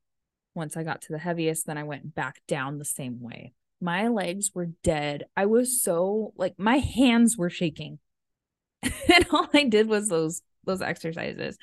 Once 0.55 0.77
I 0.77 0.83
got 0.83 1.01
to 1.03 1.13
the 1.13 1.19
heaviest, 1.19 1.67
then 1.67 1.77
I 1.77 1.83
went 1.83 2.15
back 2.15 2.41
down 2.47 2.77
the 2.77 2.85
same 2.85 3.21
way. 3.21 3.53
My 3.81 4.07
legs 4.07 4.51
were 4.53 4.67
dead. 4.83 5.25
I 5.35 5.45
was 5.45 5.81
so 5.81 6.33
like 6.35 6.55
my 6.57 6.77
hands 6.77 7.37
were 7.37 7.49
shaking. 7.49 7.99
and 8.83 9.25
all 9.31 9.47
I 9.53 9.65
did 9.65 9.87
was 9.87 10.07
those 10.09 10.41
those 10.65 10.81
exercises. 10.81 11.57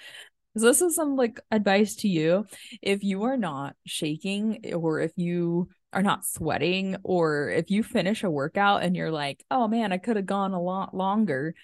So 0.56 0.64
this 0.64 0.80
is 0.80 0.94
some 0.94 1.16
like 1.16 1.40
advice 1.50 1.96
to 1.96 2.08
you. 2.08 2.46
If 2.80 3.04
you 3.04 3.24
are 3.24 3.36
not 3.36 3.76
shaking 3.86 4.60
eh, 4.64 4.72
or 4.72 5.00
if 5.00 5.12
you 5.16 5.68
are 5.92 6.02
not 6.02 6.24
sweating 6.24 6.96
or 7.04 7.50
if 7.50 7.70
you 7.70 7.82
finish 7.82 8.24
a 8.24 8.30
workout 8.30 8.82
and 8.82 8.96
you're 8.96 9.10
like, 9.10 9.44
"Oh 9.50 9.68
man, 9.68 9.92
I 9.92 9.98
could 9.98 10.16
have 10.16 10.26
gone 10.26 10.52
a 10.52 10.60
lot 10.60 10.94
longer." 10.94 11.54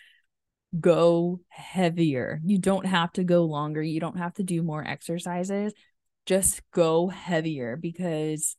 Go 0.79 1.41
heavier. 1.49 2.41
You 2.45 2.59
don't 2.59 2.87
have 2.87 3.13
to 3.15 3.25
go 3.25 3.45
longer. 3.45 3.83
You 3.83 4.01
don't 4.01 4.17
have 4.19 4.35
to 4.35 4.43
do 4.43 4.63
more 4.63 4.83
exercises. 4.83 5.75
Just 6.25 6.63
go 6.71 7.09
heavier 7.09 7.77
because 7.77 8.57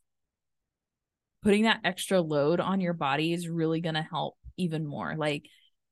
putting 1.44 1.64
that 1.64 1.80
extra 1.84 2.20
load 2.20 2.58
on 2.58 2.80
your 2.80 2.94
body 2.94 3.32
is 3.32 3.48
really 3.48 3.80
going 3.80 3.94
to 3.94 4.02
help 4.02 4.36
even 4.56 4.84
more. 4.84 5.14
Like 5.16 5.46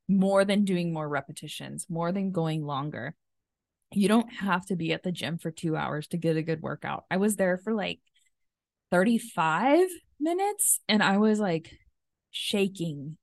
more 0.09 0.45
than 0.45 0.65
doing 0.65 0.93
more 0.93 1.09
repetitions, 1.09 1.87
more 1.89 2.11
than 2.11 2.33
going 2.33 2.65
longer 2.65 3.15
you 3.95 4.09
don't 4.09 4.33
have 4.33 4.67
to 4.67 4.77
be 4.77 4.93
at 4.93 5.03
the 5.03 5.13
gym 5.13 5.39
for 5.39 5.51
two 5.51 5.77
hours 5.77 6.07
to 6.09 6.17
get 6.17 6.37
a 6.37 6.43
good 6.43 6.63
workout. 6.63 7.05
I 7.11 7.19
was 7.19 7.37
there 7.37 7.59
for 7.59 7.75
like 7.75 8.01
35 8.91 9.89
minutes 10.21 10.81
and 10.89 11.03
I 11.03 11.19
was 11.19 11.39
like 11.39 11.71
shaking 12.31 13.17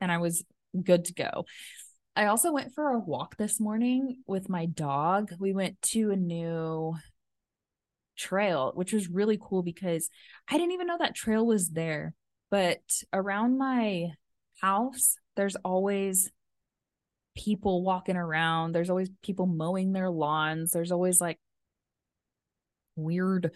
and 0.00 0.10
I 0.10 0.18
was 0.18 0.44
good 0.80 1.06
to 1.06 1.14
go. 1.14 1.46
I 2.14 2.26
also 2.26 2.52
went 2.52 2.74
for 2.74 2.88
a 2.88 2.98
walk 2.98 3.36
this 3.36 3.58
morning 3.58 4.18
with 4.26 4.48
my 4.48 4.66
dog. 4.66 5.32
We 5.38 5.52
went 5.52 5.80
to 5.82 6.10
a 6.10 6.16
new 6.16 6.94
trail, 8.16 8.72
which 8.74 8.92
was 8.92 9.08
really 9.08 9.38
cool 9.40 9.62
because 9.62 10.08
I 10.48 10.56
didn't 10.56 10.72
even 10.72 10.86
know 10.86 10.98
that 10.98 11.14
trail 11.14 11.46
was 11.46 11.70
there. 11.70 12.14
But 12.50 12.80
around 13.12 13.58
my 13.58 14.10
house, 14.60 15.16
there's 15.36 15.56
always 15.56 16.30
people 17.34 17.82
walking 17.82 18.16
around. 18.16 18.72
There's 18.72 18.90
always 18.90 19.10
people 19.22 19.46
mowing 19.46 19.92
their 19.92 20.10
lawns. 20.10 20.72
There's 20.72 20.92
always 20.92 21.20
like 21.20 21.38
weird 22.96 23.52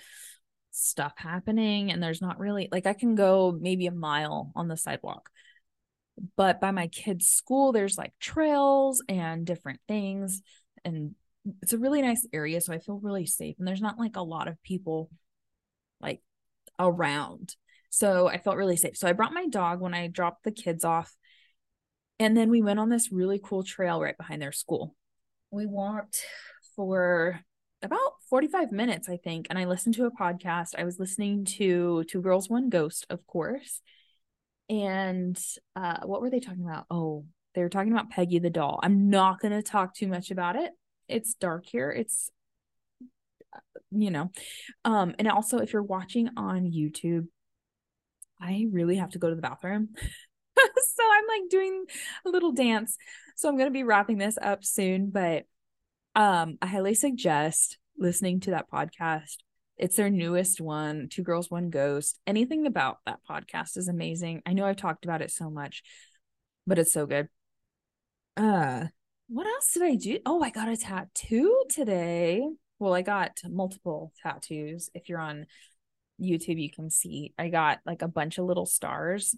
stuff 0.71 1.13
happening. 1.17 1.93
And 1.93 2.03
there's 2.03 2.23
not 2.23 2.39
really 2.39 2.69
like 2.73 2.87
I 2.87 2.95
can 2.95 3.15
go 3.15 3.57
maybe 3.59 3.87
a 3.87 3.93
mile 3.93 4.53
on 4.55 4.69
the 4.69 4.77
sidewalk. 4.77 5.31
But 6.37 6.61
by 6.61 6.71
my 6.71 6.87
kids' 6.87 7.29
school, 7.29 7.73
there's 7.73 7.99
like 7.99 8.13
trails 8.19 9.03
and 9.09 9.45
different 9.45 9.81
things. 9.87 10.41
And 10.85 11.15
it's 11.63 11.73
a 11.73 11.79
really 11.79 12.03
nice 12.03 12.27
area. 12.33 12.61
So 12.61 12.73
I 12.73 12.79
feel 12.79 12.99
really 13.03 13.27
safe. 13.27 13.57
And 13.59 13.67
there's 13.67 13.81
not 13.81 13.99
like 13.99 14.17
a 14.17 14.23
lot 14.23 14.49
of 14.49 14.63
people 14.63 15.11
like 16.01 16.21
around. 16.79 17.55
So 17.91 18.29
I 18.29 18.39
felt 18.39 18.57
really 18.57 18.77
safe. 18.77 18.97
So 18.97 19.09
I 19.09 19.13
brought 19.13 19.33
my 19.33 19.47
dog 19.47 19.81
when 19.81 19.95
I 19.95 20.09
dropped 20.09 20.45
the 20.45 20.51
kids 20.51 20.85
off 20.85 21.15
and 22.19 22.37
then 22.37 22.51
we 22.51 22.63
went 22.63 22.79
on 22.79 22.89
this 22.89 23.13
really 23.13 23.41
cool 23.43 23.63
trail 23.63 24.01
right 24.01 24.17
behind 24.17 24.41
their 24.41 24.53
school. 24.53 24.95
We 25.51 25.67
walked 25.67 26.25
for 26.75 27.41
about 27.83 28.15
45 28.31 28.73
minutes, 28.73 29.09
I 29.09 29.19
think. 29.19 29.47
And 29.51 29.59
I 29.59 29.67
listened 29.67 29.97
to 29.97 30.07
a 30.07 30.11
podcast. 30.11 30.71
I 30.79 30.85
was 30.85 30.99
listening 30.99 31.45
to 31.57 32.05
Two 32.05 32.23
Girls, 32.23 32.49
One 32.49 32.71
Ghost, 32.71 33.07
of 33.11 33.27
course. 33.27 33.81
And 34.69 35.39
uh, 35.77 35.99
what 36.05 36.21
were 36.21 36.31
they 36.31 36.41
talking 36.41 36.65
about? 36.65 36.87
Oh, 36.91 37.27
they 37.55 37.63
were 37.63 37.69
talking 37.69 37.93
about 37.93 38.11
Peggy 38.11 38.39
the 38.39 38.51
doll. 38.51 38.81
I'm 38.83 39.11
not 39.11 39.41
going 39.41 39.53
to 39.53 39.63
talk 39.63 39.95
too 39.95 40.09
much 40.09 40.31
about 40.31 40.57
it. 40.57 40.73
It's 41.09 41.35
dark 41.35 41.67
here. 41.67 41.91
It's, 41.91 42.31
uh, 43.55 43.61
you 43.91 44.11
know, 44.11 44.31
um, 44.85 45.15
and 45.19 45.29
also 45.29 45.59
if 45.59 45.73
you're 45.73 45.83
watching 45.83 46.31
on 46.37 46.73
YouTube, 46.73 47.29
I 48.41 48.67
really 48.71 48.97
have 48.97 49.11
to 49.11 49.19
go 49.19 49.29
to 49.29 49.35
the 49.37 49.43
bathroom. 49.43 49.89
so 50.57 51.03
I'm 51.03 51.27
like 51.27 51.51
doing 51.51 51.85
a 52.25 52.31
little 52.31 52.53
dance. 52.53 52.97
So 53.37 53.49
I'm 53.49 53.57
going 53.57 53.69
to 53.69 53.73
be 53.73 53.85
wrapping 53.85 54.19
this 54.19 54.39
up 54.41 54.65
soon, 54.65 55.11
but 55.11 55.45
um 56.15 56.57
I 56.63 56.67
highly 56.67 56.95
suggest 56.95 57.79
listening 57.99 58.41
to 58.41 58.51
that 58.53 58.71
podcast. 58.71 59.37
It's 59.77 59.97
their 59.97 60.09
newest 60.09 60.61
one, 60.61 61.09
Two 61.11 61.23
Girls 61.23 61.51
One 61.51 61.69
Ghost. 61.69 62.19
Anything 62.27 62.67
about 62.67 62.99
that 63.05 63.21
podcast 63.29 63.77
is 63.77 63.89
amazing. 63.89 64.43
I 64.47 64.55
know 64.55 64.65
I've 64.65 64.77
talked 64.77 65.05
about 65.05 65.21
it 65.21 65.31
so 65.31 65.51
much, 65.51 65.83
but 66.67 66.79
it's 66.79 66.93
so 66.93 67.07
good. 67.07 67.29
Uh 68.37 68.87
what 69.29 69.47
else 69.47 69.73
did 69.73 69.83
I 69.83 69.95
do? 69.97 70.19
Oh, 70.25 70.43
I 70.43 70.51
got 70.51 70.69
a 70.69 70.77
tattoo 70.77 71.65
today. 71.69 72.43
Well, 72.79 72.95
I 72.95 73.03
got 73.03 73.41
multiple 73.45 74.13
tattoos. 74.23 74.91
If 74.95 75.09
you're 75.09 75.19
on 75.19 75.47
YouTube, 76.21 76.61
you 76.61 76.71
can 76.71 76.91
see 76.91 77.33
I 77.39 77.49
got 77.49 77.81
like 77.87 78.03
a 78.03 78.09
bunch 78.09 78.39
of 78.39 78.45
little 78.45 78.67
stars 78.67 79.35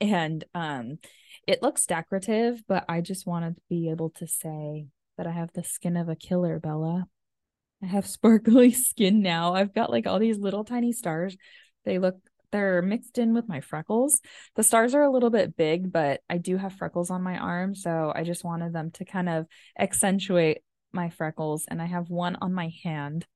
and 0.00 0.44
um 0.54 0.98
it 1.46 1.62
looks 1.62 1.86
decorative 1.86 2.62
but 2.66 2.84
i 2.88 3.00
just 3.00 3.26
wanted 3.26 3.54
to 3.56 3.62
be 3.68 3.90
able 3.90 4.10
to 4.10 4.26
say 4.26 4.86
that 5.16 5.26
i 5.26 5.30
have 5.30 5.52
the 5.52 5.64
skin 5.64 5.96
of 5.96 6.08
a 6.08 6.16
killer 6.16 6.58
bella 6.58 7.06
i 7.82 7.86
have 7.86 8.06
sparkly 8.06 8.70
skin 8.72 9.22
now 9.22 9.54
i've 9.54 9.74
got 9.74 9.90
like 9.90 10.06
all 10.06 10.18
these 10.18 10.38
little 10.38 10.64
tiny 10.64 10.92
stars 10.92 11.36
they 11.84 11.98
look 11.98 12.16
they're 12.54 12.80
mixed 12.80 13.18
in 13.18 13.34
with 13.34 13.48
my 13.48 13.60
freckles. 13.60 14.20
The 14.54 14.62
stars 14.62 14.94
are 14.94 15.02
a 15.02 15.10
little 15.10 15.30
bit 15.30 15.56
big 15.56 15.92
but 15.92 16.20
i 16.30 16.38
do 16.38 16.56
have 16.56 16.72
freckles 16.72 17.10
on 17.10 17.22
my 17.22 17.36
arm 17.36 17.74
so 17.74 18.12
i 18.14 18.22
just 18.22 18.44
wanted 18.44 18.72
them 18.72 18.90
to 18.92 19.04
kind 19.04 19.28
of 19.28 19.46
accentuate 19.78 20.58
my 20.92 21.10
freckles 21.10 21.64
and 21.68 21.82
i 21.82 21.86
have 21.86 22.08
one 22.10 22.36
on 22.40 22.54
my 22.54 22.70
hand 22.82 23.26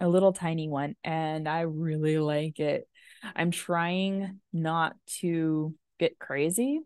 a 0.00 0.08
little 0.08 0.32
tiny 0.32 0.68
one 0.68 0.94
and 1.02 1.48
i 1.48 1.60
really 1.60 2.18
like 2.18 2.60
it. 2.60 2.86
I'm 3.34 3.50
trying 3.50 4.40
not 4.52 4.94
to 5.20 5.74
get 5.98 6.18
crazy 6.18 6.80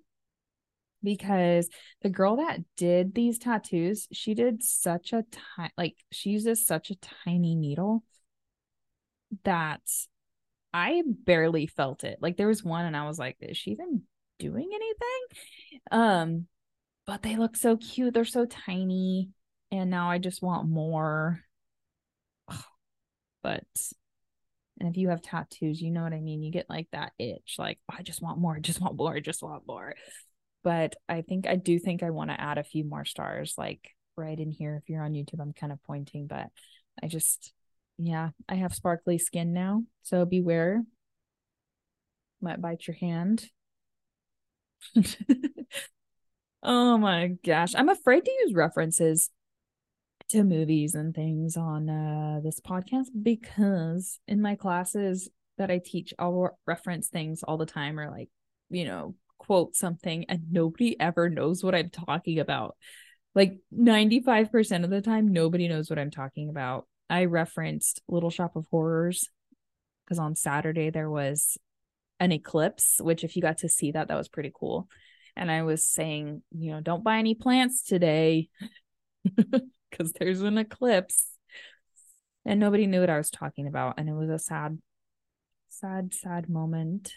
because 1.03 1.69
the 2.03 2.11
girl 2.11 2.37
that 2.37 2.61
did 2.77 3.15
these 3.15 3.39
tattoos, 3.39 4.07
she 4.13 4.35
did 4.35 4.63
such 4.63 5.13
a 5.13 5.25
tiny, 5.57 5.73
like 5.77 5.97
she 6.13 6.31
uses 6.31 6.67
such 6.67 6.91
a 6.91 6.97
tiny 7.25 7.55
needle 7.55 8.05
that 9.45 9.81
I 10.73 11.03
barely 11.07 11.67
felt 11.67 12.05
it. 12.05 12.19
Like 12.21 12.37
there 12.37 12.49
was 12.49 12.63
one 12.63 12.85
and 12.85 12.97
I 12.97 13.07
was 13.07 13.19
like, 13.19 13.37
is 13.41 13.57
she 13.57 13.73
even 13.73 14.03
doing 14.39 14.71
anything? 14.73 15.81
Um, 15.91 16.47
but 17.07 17.23
they 17.23 17.37
look 17.37 17.57
so 17.57 17.77
cute. 17.77 18.15
They're 18.15 18.25
so 18.25 18.47
tiny. 18.47 19.31
And 19.73 19.91
now 19.91 20.11
I 20.11 20.19
just 20.19 20.43
want 20.43 20.69
more. 20.69 21.41
But 23.43 23.65
and 24.79 24.89
if 24.89 24.97
you 24.97 25.09
have 25.11 25.23
tattoos, 25.23 25.81
you 25.81 25.91
know 25.91 26.03
what 26.03 26.13
I 26.13 26.21
mean. 26.21 26.43
You 26.43 26.51
get 26.51 26.71
like 26.71 26.89
that 26.93 27.13
itch, 27.19 27.57
like 27.59 27.79
oh, 27.91 27.97
I 27.99 28.03
just 28.03 28.23
want 28.23 28.39
more, 28.39 28.57
I 28.57 28.61
just 28.61 28.81
want 28.81 28.97
more, 28.97 29.15
I 29.15 29.21
just 29.21 29.43
want 29.43 29.67
more. 29.67 29.95
But 30.63 30.97
I 31.09 31.23
think 31.23 31.47
I 31.47 31.57
do 31.57 31.79
think 31.79 32.03
I 32.03 32.11
want 32.11 32.31
to 32.31 32.41
add 32.41 32.59
a 32.59 32.65
few 32.65 32.85
more 32.85 33.05
stars, 33.05 33.55
like 33.57 33.89
right 34.17 34.39
in 34.39 34.51
here. 34.51 34.77
If 34.83 34.89
you're 34.89 35.03
on 35.03 35.13
YouTube, 35.13 35.41
I'm 35.41 35.53
kind 35.53 35.73
of 35.73 35.83
pointing, 35.85 36.27
but 36.27 36.49
I 37.03 37.07
just 37.09 37.53
yeah, 38.03 38.31
I 38.49 38.55
have 38.55 38.75
sparkly 38.75 39.19
skin 39.19 39.53
now. 39.53 39.85
So 40.03 40.25
beware. 40.25 40.83
Might 42.41 42.61
bite 42.61 42.87
your 42.87 42.97
hand. 42.97 43.49
oh 46.63 46.97
my 46.97 47.33
gosh. 47.45 47.75
I'm 47.77 47.91
afraid 47.91 48.25
to 48.25 48.31
use 48.31 48.55
references 48.55 49.31
to 50.31 50.45
movies 50.45 50.95
and 50.95 51.15
things 51.15 51.57
on 51.57 51.91
uh, 51.91 52.41
this 52.43 52.61
podcast 52.61 53.09
because 53.21 54.19
in 54.27 54.41
my 54.41 54.55
classes 54.55 55.29
that 55.59 55.71
I 55.71 55.81
teach, 55.85 56.15
I'll 56.19 56.59
reference 56.67 57.09
things 57.09 57.43
all 57.43 57.59
the 57.59 57.67
time 57.67 57.99
or 57.99 58.11
like, 58.11 58.31
you 58.71 58.87
know, 58.87 59.15
quote 59.39 59.77
something 59.77 60.25
and 60.29 60.45
nobody 60.51 60.99
ever 60.99 61.29
knows 61.29 61.63
what 61.63 61.75
I'm 61.75 61.91
talking 61.91 62.39
about. 62.39 62.77
Like 63.35 63.59
95% 63.77 64.85
of 64.85 64.91
the 64.91 65.03
time, 65.03 65.33
nobody 65.33 65.69
knows 65.69 65.91
what 65.91 65.99
I'm 65.99 66.11
talking 66.11 66.49
about. 66.49 66.87
I 67.11 67.25
referenced 67.25 68.01
Little 68.09 68.31
Shop 68.31 68.55
of 68.55 68.67
Horrors 68.71 69.29
because 70.05 70.21
on 70.21 70.37
Saturday 70.37 70.91
there 70.91 71.11
was 71.11 71.59
an 72.21 72.31
eclipse, 72.31 72.99
which 73.01 73.25
if 73.25 73.35
you 73.35 73.43
got 73.43 73.59
to 73.59 73.69
see 73.69 73.93
that, 73.93 74.09
that 74.09 74.17
was 74.17 74.29
pretty 74.29 74.53
cool. 74.55 74.89
And 75.37 75.51
I 75.51 75.63
was 75.63 75.87
saying, 75.87 76.43
you 76.53 76.71
know, 76.71 76.81
don't 76.81 77.03
buy 77.03 77.19
any 77.19 77.35
plants 77.35 77.83
today 77.83 78.49
because 79.25 80.13
there's 80.19 80.43
an 80.43 80.59
eclipse. 80.59 81.27
And 82.45 82.61
nobody 82.61 82.87
knew 82.87 83.01
what 83.01 83.11
I 83.11 83.19
was 83.19 83.31
talking 83.31 83.67
about. 83.67 83.95
And 83.99 84.09
it 84.09 84.15
was 84.15 84.31
a 84.31 84.39
sad, 84.39 84.79
sad, 85.69 86.15
sad 86.15 86.49
moment. 86.49 87.13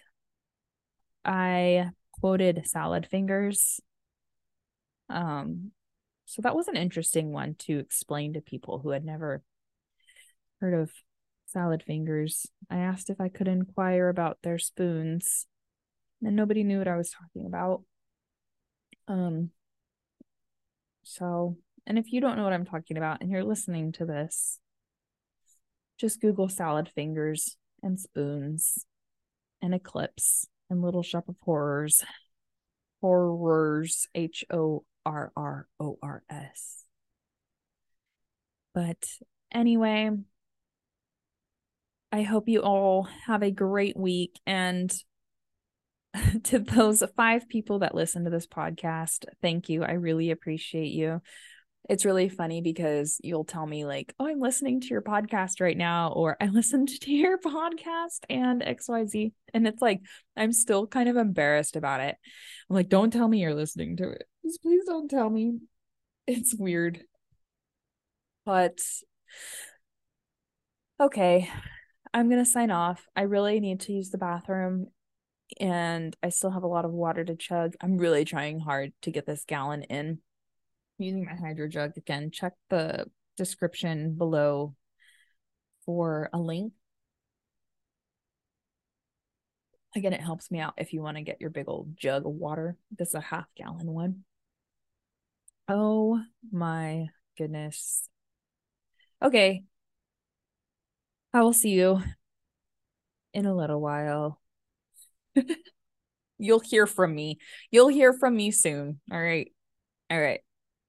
I 1.24 1.90
quoted 2.20 2.64
salad 2.66 3.08
fingers. 3.10 3.80
Um, 5.10 5.72
so 6.26 6.42
that 6.42 6.56
was 6.56 6.68
an 6.68 6.78
interesting 6.78 7.32
one 7.32 7.56
to 7.60 7.78
explain 7.80 8.34
to 8.34 8.42
people 8.42 8.80
who 8.80 8.90
had 8.90 9.06
never 9.06 9.44
heard 10.64 10.74
of 10.74 10.92
salad 11.46 11.84
fingers. 11.86 12.48
I 12.70 12.78
asked 12.78 13.10
if 13.10 13.20
I 13.20 13.28
could 13.28 13.50
inquire 13.50 14.08
about 14.08 14.38
their 14.44 14.58
spoons, 14.58 15.46
and 16.22 16.38
nobody 16.38 16.64
knew 16.64 16.78
what 16.78 16.88
I 16.88 16.96
was 16.96 17.12
talking 17.12 17.46
about. 17.46 17.84
Um, 19.10 19.50
so, 21.04 21.58
and 21.86 22.00
if 22.00 22.14
you 22.14 22.22
don't 22.22 22.38
know 22.38 22.46
what 22.46 22.54
I'm 22.54 22.66
talking 22.66 22.96
about 22.96 23.20
and 23.20 23.30
you're 23.30 23.44
listening 23.44 23.92
to 23.94 24.06
this, 24.06 24.60
just 25.98 26.22
Google 26.22 26.48
salad 26.48 26.88
fingers 26.88 27.58
and 27.82 28.00
spoons 28.00 28.86
and 29.62 29.76
eclipse 29.76 30.48
and 30.70 30.82
Little 30.82 31.04
Shop 31.04 31.28
of 31.28 31.36
Horrors. 31.42 32.04
Horrors, 33.02 34.08
H 34.16 34.46
O 34.50 34.86
R 35.06 35.34
R 35.36 35.68
O 35.78 36.00
R 36.02 36.24
S. 36.30 36.86
But 38.74 39.06
anyway, 39.52 40.12
I 42.14 42.22
hope 42.22 42.48
you 42.48 42.62
all 42.62 43.08
have 43.26 43.42
a 43.42 43.50
great 43.50 43.98
week. 43.98 44.40
And 44.46 44.94
to 46.44 46.60
those 46.60 47.02
five 47.18 47.50
people 47.50 47.80
that 47.80 47.96
listen 47.96 48.26
to 48.26 48.30
this 48.30 48.46
podcast, 48.46 49.26
thank 49.42 49.68
you. 49.68 49.84
I 49.84 49.94
really 49.94 50.30
appreciate 50.30 50.92
you. 50.92 51.24
It's 51.90 52.06
really 52.06 52.30
funny 52.30 52.62
because 52.62 53.20
you'll 53.24 53.46
tell 53.46 53.66
me, 53.66 53.84
like, 53.84 54.14
oh, 54.20 54.28
I'm 54.28 54.40
listening 54.40 54.80
to 54.82 54.88
your 54.90 55.02
podcast 55.02 55.60
right 55.60 55.76
now, 55.76 56.10
or 56.10 56.38
I 56.40 56.46
listened 56.54 56.90
to 56.90 57.12
your 57.12 57.40
podcast 57.40 58.20
and 58.30 58.62
XYZ. 58.62 59.32
And 59.52 59.68
it's 59.68 59.82
like, 59.82 60.02
I'm 60.38 60.54
still 60.54 60.86
kind 60.86 61.10
of 61.10 61.18
embarrassed 61.18 61.76
about 61.76 62.00
it. 62.00 62.16
I'm 62.70 62.76
like, 62.76 62.90
don't 62.90 63.12
tell 63.12 63.28
me 63.28 63.40
you're 63.40 63.56
listening 63.56 63.98
to 63.98 64.10
it. 64.12 64.28
Just 64.46 64.62
please 64.62 64.84
don't 64.86 65.10
tell 65.10 65.30
me. 65.30 65.58
It's 66.26 66.56
weird. 66.56 67.02
But 68.46 68.80
okay. 71.02 71.50
I'm 72.14 72.30
going 72.30 72.44
to 72.44 72.50
sign 72.50 72.72
off. 72.72 73.08
I 73.16 73.24
really 73.24 73.60
need 73.60 73.82
to 73.82 73.94
use 73.94 74.10
the 74.10 74.18
bathroom 74.18 74.88
and 75.60 76.16
I 76.22 76.30
still 76.30 76.52
have 76.52 76.64
a 76.64 76.68
lot 76.68 76.86
of 76.86 76.92
water 76.92 77.24
to 77.24 77.36
chug. 77.36 77.74
I'm 77.82 77.98
really 77.98 78.26
trying 78.26 78.60
hard 78.60 78.94
to 79.04 79.12
get 79.12 79.26
this 79.26 79.46
gallon 79.46 79.84
in 79.84 80.20
using 80.98 81.26
my 81.26 81.36
hydro 81.36 81.68
jug 81.68 81.98
again. 81.98 82.32
Check 82.32 82.54
the 82.70 83.06
description 83.38 84.16
below 84.16 84.76
for 85.86 86.30
a 86.34 86.40
link. 86.40 86.74
Again, 89.96 90.14
it 90.14 90.22
helps 90.22 90.50
me 90.50 90.60
out 90.60 90.74
if 90.78 90.92
you 90.92 91.02
want 91.02 91.18
to 91.18 91.24
get 91.24 91.40
your 91.40 91.52
big 91.52 91.66
old 91.68 91.96
jug 91.96 92.26
of 92.26 92.32
water. 92.34 92.78
This 92.98 93.10
is 93.10 93.16
a 93.16 93.22
half 93.22 93.46
gallon 93.56 93.88
one. 93.88 94.24
Oh 95.68 96.20
my 96.52 97.08
goodness. 97.38 98.08
Okay, 99.22 99.64
I 101.34 101.42
will 101.42 101.54
see 101.54 101.72
you 101.72 102.02
in 103.34 103.46
a 103.46 103.56
little 103.56 103.82
while. 103.82 104.40
You'll 106.38 106.60
hear 106.60 106.86
from 106.86 107.16
me. 107.16 107.40
You'll 107.72 107.88
hear 107.88 108.14
from 108.14 108.36
me 108.36 108.52
soon. 108.52 109.00
All 109.12 109.22
right. 109.22 109.52
All 110.12 110.22
right. 110.22 110.42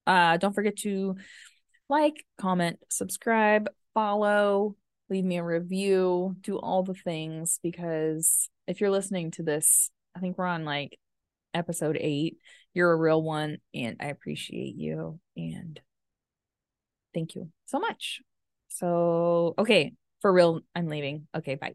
Uh 0.07 0.37
don't 0.37 0.55
forget 0.55 0.77
to 0.79 1.17
like, 1.89 2.25
comment, 2.39 2.79
subscribe, 2.91 3.69
follow, 3.93 4.77
leave 5.11 5.25
me 5.25 5.37
a 5.37 5.45
review, 5.45 6.35
do 6.41 6.59
all 6.59 6.83
the 6.83 6.95
things 6.95 7.61
because 7.63 8.49
if 8.67 8.81
you're 8.81 8.91
listening 8.91 9.31
to 9.33 9.43
this, 9.43 9.91
I 10.17 10.21
think 10.21 10.39
we're 10.39 10.47
on 10.47 10.65
like 10.65 10.99
episode 11.53 11.99
8. 12.01 12.39
You're 12.73 12.93
a 12.93 12.97
real 12.97 13.23
one 13.23 13.59
and 13.75 13.97
I 14.01 14.07
appreciate 14.07 14.77
you 14.77 15.21
and 15.37 15.81
thank 17.15 17.35
you 17.35 17.51
so 17.67 17.79
much. 17.79 18.21
So, 18.69 19.55
okay, 19.59 19.93
for 20.25 20.33
real, 20.33 20.63
I'm 20.75 20.89
leaving. 20.89 21.29
Okay, 21.37 21.57
bye. 21.57 21.75